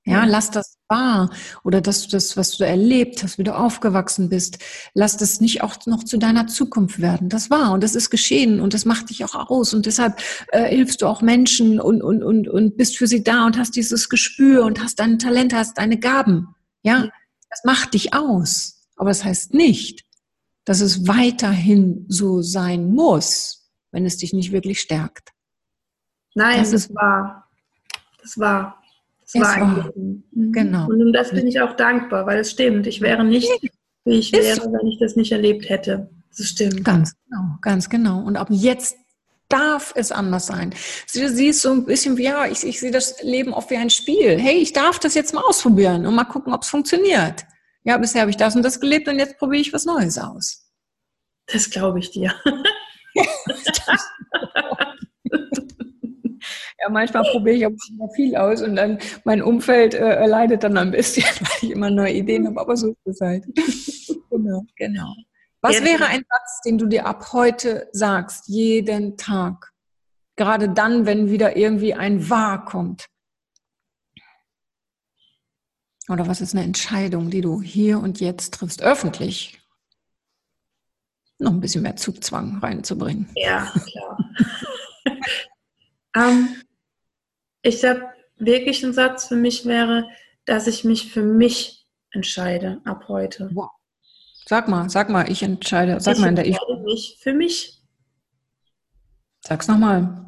[0.08, 1.32] Ja, lass das wahr.
[1.64, 4.60] Oder dass du das, was du erlebt hast, wie du aufgewachsen bist,
[4.94, 7.28] lass das nicht auch noch zu deiner Zukunft werden.
[7.28, 9.74] Das war und das ist geschehen und das macht dich auch aus.
[9.74, 13.48] Und deshalb äh, hilfst du auch Menschen und, und, und, und bist für sie da
[13.48, 16.54] und hast dieses Gespür und hast deine Talente, hast deine Gaben.
[16.84, 17.10] Ja,
[17.50, 18.88] das macht dich aus.
[18.98, 20.06] Aber das heißt nicht,
[20.66, 25.30] dass es weiterhin so sein muss, wenn es dich nicht wirklich stärkt.
[26.36, 27.50] nein, das das, ist- war,
[28.22, 28.82] das war,
[29.34, 29.92] das Es war war.
[29.96, 30.52] Mhm.
[30.52, 30.88] Genau.
[30.88, 32.88] Und um das bin ich auch dankbar, weil es stimmt.
[32.88, 33.50] Ich wäre nicht,
[34.06, 36.10] wie ich Ist wäre, wenn ich das nicht erlebt hätte.
[36.38, 36.84] Das stimmt.
[36.84, 38.20] Ganz genau, ganz genau.
[38.22, 38.98] Und ab jetzt
[39.50, 40.74] darf es anders sein.
[41.06, 43.78] Sie, sie ist so ein bisschen wie, ja, ich, ich sehe das Leben oft wie
[43.78, 44.38] ein Spiel.
[44.40, 47.46] Hey, ich darf das jetzt mal ausprobieren und mal gucken, ob es funktioniert.
[47.84, 50.68] Ja, bisher habe ich das und das gelebt und jetzt probiere ich was Neues aus.
[51.48, 52.34] Das glaube ich dir.
[56.80, 60.92] Ja, manchmal probiere ich auch viel aus und dann mein Umfeld äh, leidet dann ein
[60.92, 63.46] bisschen, weil ich immer neue Ideen habe, aber so ist es halt.
[64.30, 65.16] genau, genau.
[65.62, 69.72] Was Ja, wäre ein Satz, den du dir ab heute sagst, jeden Tag?
[70.36, 73.08] Gerade dann, wenn wieder irgendwie ein Wahr kommt.
[76.08, 79.60] Oder was ist eine Entscheidung, die du hier und jetzt triffst, öffentlich?
[81.40, 83.28] Noch ein bisschen mehr Zugzwang reinzubringen.
[83.36, 84.18] Ja, klar.
[86.16, 86.62] ähm,
[87.66, 88.04] ich glaube,
[88.38, 90.08] wirklich ein Satz für mich wäre,
[90.46, 93.50] dass ich mich für mich entscheide ab heute.
[93.54, 93.72] Wow.
[94.48, 96.00] Sag mal, sag mal, ich entscheide.
[96.00, 96.58] Sag ich mal in der Ich.
[96.58, 97.82] entscheide mich für mich.
[99.42, 100.22] Sag's nochmal.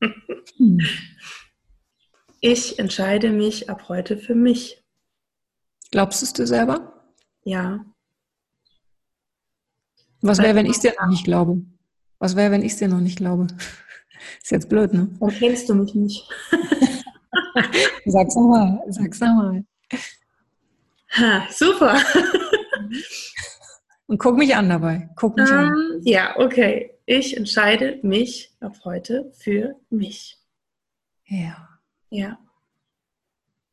[0.56, 0.80] Hm.
[2.40, 4.82] Ich entscheide mich ab heute für mich.
[5.92, 7.12] Glaubst du es dir selber?
[7.44, 7.84] Ja.
[10.20, 11.62] Was wäre, wenn ich es dir noch nicht glaube?
[12.18, 13.46] Was wäre, wenn ich es dir noch nicht glaube?
[14.42, 15.08] Ist jetzt blöd, ne?
[15.20, 16.28] Dann kennst du mich nicht.
[18.06, 19.64] Sag's nochmal, sag's nochmal.
[21.50, 22.00] Super.
[24.06, 25.10] Und guck mich an dabei.
[25.16, 25.66] Guck mich an.
[25.66, 26.92] Ähm, ja, okay.
[27.04, 30.38] Ich entscheide mich ab heute für mich.
[31.26, 31.68] Ja.
[32.10, 32.38] Ja.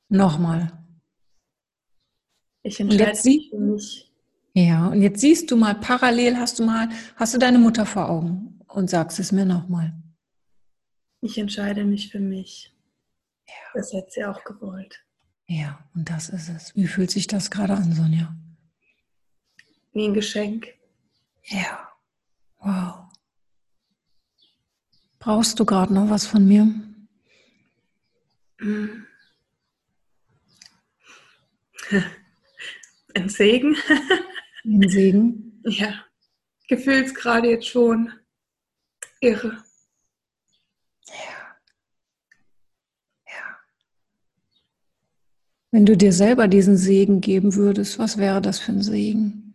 [0.10, 0.72] Nochmal.
[2.64, 4.12] Ich entscheide mich für mich.
[4.54, 6.88] Ja, und jetzt siehst du mal, parallel hast du mal,
[7.18, 9.93] hast du deine Mutter vor Augen und sagst es mir nochmal.
[11.26, 12.71] Ich entscheide mich für mich.
[13.47, 13.53] Ja.
[13.73, 15.03] Das hätte sie auch gewollt.
[15.47, 16.76] Ja, und das ist es.
[16.76, 18.36] Wie fühlt sich das gerade an, Sonja?
[19.93, 20.67] Wie ein Geschenk.
[21.45, 21.89] Ja.
[22.59, 23.05] Wow.
[25.19, 26.67] Brauchst du gerade noch was von mir?
[33.15, 33.76] Ein Segen.
[34.63, 35.41] Ein Segen.
[35.67, 36.05] Ja.
[36.67, 38.13] Gefühl's gerade jetzt schon.
[39.19, 39.63] Irre.
[41.07, 41.57] Ja.
[43.26, 43.59] Ja.
[45.76, 49.53] Wenn du dir selber diesen Segen geben würdest, was wäre das für ein Segen?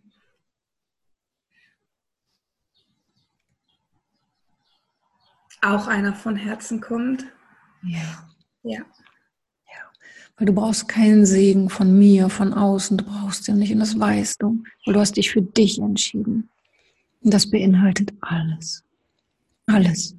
[5.63, 7.25] Auch einer von Herzen kommt.
[7.81, 8.29] Ja.
[8.61, 8.81] Ja.
[8.81, 9.91] Ja.
[10.37, 12.97] Weil du brauchst keinen Segen von mir, von außen.
[12.97, 14.63] Du brauchst den nicht und das weißt du.
[14.85, 16.51] Weil du hast dich für dich entschieden.
[17.21, 18.83] Und das beinhaltet alles.
[19.65, 20.15] Alles.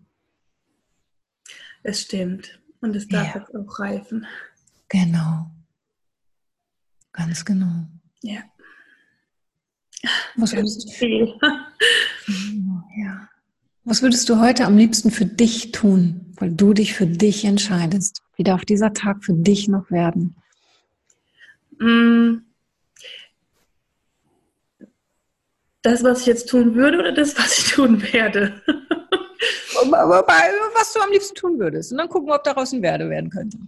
[1.85, 2.61] Es stimmt.
[2.81, 3.41] Und es darf ja.
[3.41, 4.27] jetzt auch reifen.
[4.89, 5.49] Genau.
[7.13, 7.87] Ganz genau.
[8.23, 8.41] Ja.
[10.37, 11.07] Was würdest, du,
[12.97, 13.29] ja.
[13.85, 18.23] Was würdest du heute am liebsten für dich tun, weil du dich für dich entscheidest?
[18.37, 20.37] Wie darf dieser Tag für dich noch werden?
[21.79, 22.45] Mm.
[25.83, 28.63] Das, was ich jetzt tun würde oder das, was ich tun werde?
[30.75, 31.93] was du am liebsten tun würdest.
[31.93, 33.59] Und dann gucken wir, ob daraus ein Werde werden könnte.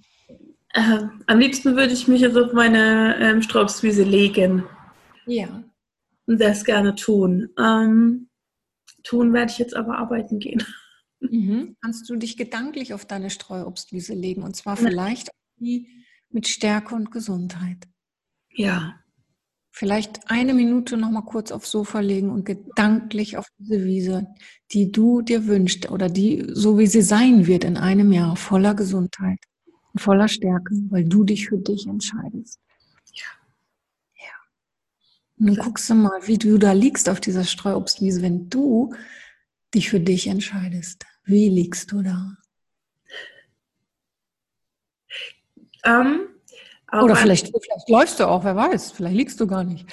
[0.74, 4.64] Äh, am liebsten würde ich mich jetzt auf meine ähm, Sträubswiese legen.
[5.24, 5.62] Ja.
[6.26, 7.50] Und das gerne tun.
[7.58, 8.28] Ähm,
[9.04, 10.64] tun werde ich jetzt aber arbeiten gehen.
[11.20, 11.76] Mhm.
[11.80, 15.30] Kannst du dich gedanklich auf deine Streuobstwiese legen und zwar vielleicht
[16.30, 17.86] mit Stärke und Gesundheit?
[18.50, 18.96] Ja.
[19.70, 24.26] Vielleicht eine Minute noch mal kurz aufs Sofa legen und gedanklich auf diese Wiese,
[24.72, 28.74] die du dir wünschst oder die so wie sie sein wird in einem Jahr voller
[28.74, 29.38] Gesundheit
[29.94, 32.60] und voller Stärke, weil du dich für dich entscheidest.
[33.12, 33.24] Ja.
[34.16, 34.34] Ja.
[35.38, 38.94] Und dann guckst du mal, wie du da liegst auf dieser Streuobstwiese, wenn du
[39.74, 41.06] dich für dich entscheidest.
[41.24, 42.36] Wie liegst du da?
[45.84, 46.28] Ähm,
[46.92, 49.86] Oder vielleicht, vielleicht läufst du auch, wer weiß, vielleicht liegst du gar nicht.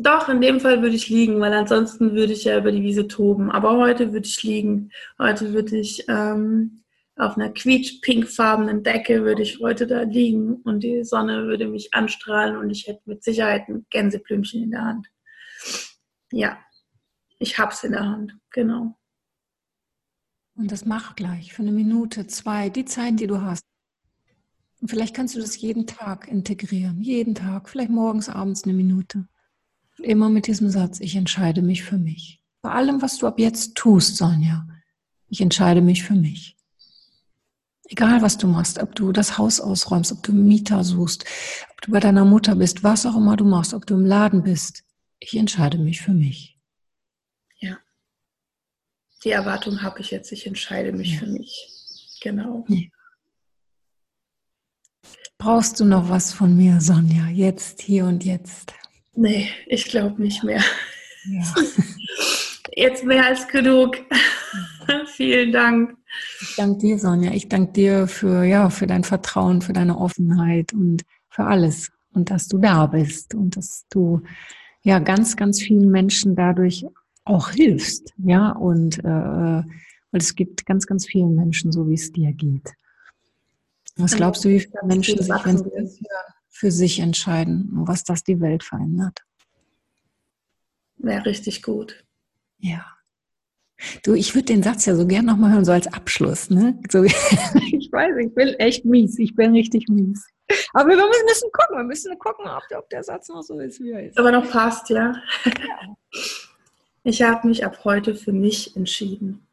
[0.00, 3.08] Doch, in dem Fall würde ich liegen, weil ansonsten würde ich ja über die Wiese
[3.08, 3.50] toben.
[3.50, 4.92] Aber heute würde ich liegen.
[5.18, 6.84] Heute würde ich ähm,
[7.18, 12.56] auf einer quietsch-pinkfarbenen Decke würde ich heute da liegen und die Sonne würde mich anstrahlen
[12.56, 15.08] und ich hätte mit Sicherheit ein Gänseblümchen in der Hand.
[16.30, 16.58] Ja,
[17.38, 18.96] ich hab's in der Hand, genau.
[20.54, 23.62] Und das mach gleich für eine Minute, zwei, die Zeit, die du hast.
[24.80, 29.26] Und vielleicht kannst du das jeden Tag integrieren, jeden Tag, vielleicht morgens, abends eine Minute.
[29.98, 32.40] Immer mit diesem Satz, ich entscheide mich für mich.
[32.62, 34.68] Bei allem, was du ab jetzt tust, Sonja,
[35.28, 36.57] ich entscheide mich für mich.
[37.88, 41.24] Egal, was du machst, ob du das Haus ausräumst, ob du Mieter suchst,
[41.70, 44.42] ob du bei deiner Mutter bist, was auch immer du machst, ob du im Laden
[44.42, 44.84] bist,
[45.20, 46.58] ich entscheide mich für mich
[49.24, 51.18] die Erwartung habe ich jetzt, ich entscheide mich ja.
[51.20, 51.68] für mich.
[52.20, 52.64] Genau.
[52.68, 52.82] Ja.
[55.38, 57.28] Brauchst du noch was von mir, Sonja?
[57.28, 58.74] Jetzt, hier und jetzt?
[59.14, 60.62] Nee, ich glaube nicht mehr.
[61.26, 61.54] Ja.
[62.74, 63.96] Jetzt mehr als genug.
[65.06, 65.96] Vielen Dank.
[66.40, 67.32] Ich danke dir, Sonja.
[67.32, 71.90] Ich danke dir für, ja, für dein Vertrauen, für deine Offenheit und für alles.
[72.12, 74.22] Und dass du da bist und dass du
[74.82, 76.86] ja ganz, ganz vielen Menschen dadurch
[77.24, 82.10] auch hilfst, ja, und äh, weil es gibt ganz, ganz vielen Menschen, so wie es
[82.10, 82.72] dir geht.
[83.96, 86.06] Was glaubst du, wie viele Menschen sich, wenn sie
[86.48, 89.24] für sich entscheiden und was das die Welt verändert?
[90.96, 92.04] Wäre richtig gut.
[92.58, 92.97] Ja.
[94.02, 96.78] Du, ich würde den Satz ja so gern nochmal hören, so als Abschluss, ne?
[96.90, 100.26] So, ich weiß, ich bin echt mies, ich bin richtig mies.
[100.72, 103.92] Aber wir müssen gucken, wir müssen gucken, ob, ob der Satz noch so ist, wie
[103.92, 104.18] er ist.
[104.18, 105.14] Aber noch passt, ja.
[105.44, 105.96] ja.
[107.04, 109.46] Ich habe mich ab heute für mich entschieden.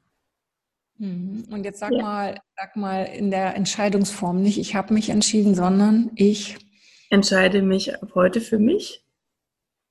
[0.97, 1.45] Mhm.
[1.51, 2.01] Und jetzt sag ja.
[2.01, 6.57] mal, sag mal in der Entscheidungsform nicht, ich habe mich entschieden, sondern ich
[7.09, 9.03] entscheide mich ab heute für mich.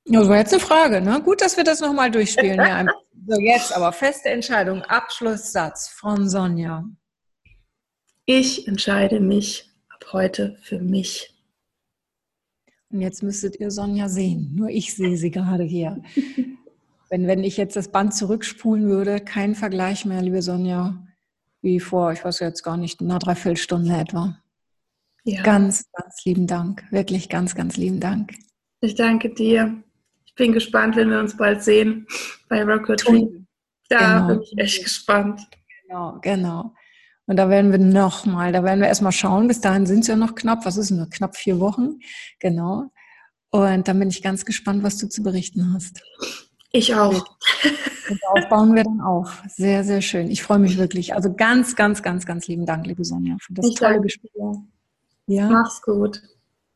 [0.06, 1.20] Ja, das war jetzt eine Frage, ne?
[1.22, 2.58] Gut, dass wir das nochmal durchspielen.
[2.58, 2.86] ja,
[3.26, 6.84] so, jetzt aber feste Entscheidung, Abschlusssatz von Sonja.
[8.26, 11.34] Ich entscheide mich ab heute für mich.
[12.90, 14.52] Und jetzt müsstet ihr Sonja sehen.
[14.54, 16.02] Nur ich sehe sie gerade hier.
[17.10, 21.06] Wenn, wenn ich jetzt das Band zurückspulen würde, kein Vergleich mehr, liebe Sonja,
[21.60, 24.42] wie vor, ich weiß jetzt gar nicht, einer Dreiviertelstunde etwa.
[25.22, 25.42] Ja.
[25.42, 26.82] Ganz, ganz lieben Dank.
[26.90, 28.34] Wirklich ganz, ganz lieben Dank.
[28.80, 29.84] Ich danke dir.
[30.34, 32.08] Ich bin gespannt, wenn wir uns bald sehen
[32.48, 33.28] bei Rocket Tree.
[33.88, 34.26] Da genau.
[34.26, 35.40] bin ich echt gespannt.
[35.86, 36.74] Genau, genau.
[37.26, 39.46] Und da werden wir nochmal, da werden wir erstmal schauen.
[39.46, 42.00] Bis dahin sind es ja noch knapp, was ist nur knapp vier Wochen.
[42.40, 42.90] Genau.
[43.50, 46.02] Und dann bin ich ganz gespannt, was du zu berichten hast.
[46.72, 47.24] Ich auch.
[48.10, 49.40] Und darauf bauen wir dann auf.
[49.46, 50.28] Sehr, sehr schön.
[50.32, 51.14] Ich freue mich wirklich.
[51.14, 54.32] Also ganz, ganz, ganz, ganz lieben Dank, liebe Sonja, für das ich tolle Gespräch.
[55.26, 55.48] Ja.
[55.48, 56.20] Mach's gut.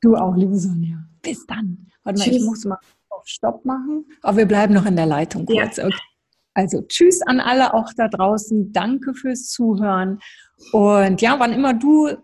[0.00, 0.98] Du auch, liebe Sonja.
[1.22, 1.88] Bis dann.
[2.04, 2.78] Warte mal, ich muss mal
[3.28, 4.06] Stopp machen.
[4.22, 5.76] Aber wir bleiben noch in der Leitung kurz.
[5.76, 5.86] Ja.
[5.86, 5.96] Okay.
[6.54, 8.72] Also tschüss an alle auch da draußen.
[8.72, 10.18] Danke fürs Zuhören.
[10.72, 12.16] Und ja, wann immer du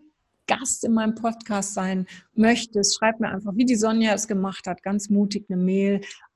[0.46, 4.82] Gast in meinem Podcast sein möchtest, schreib mir einfach, wie die Sonja es gemacht hat,
[4.82, 6.00] ganz mutig eine Mail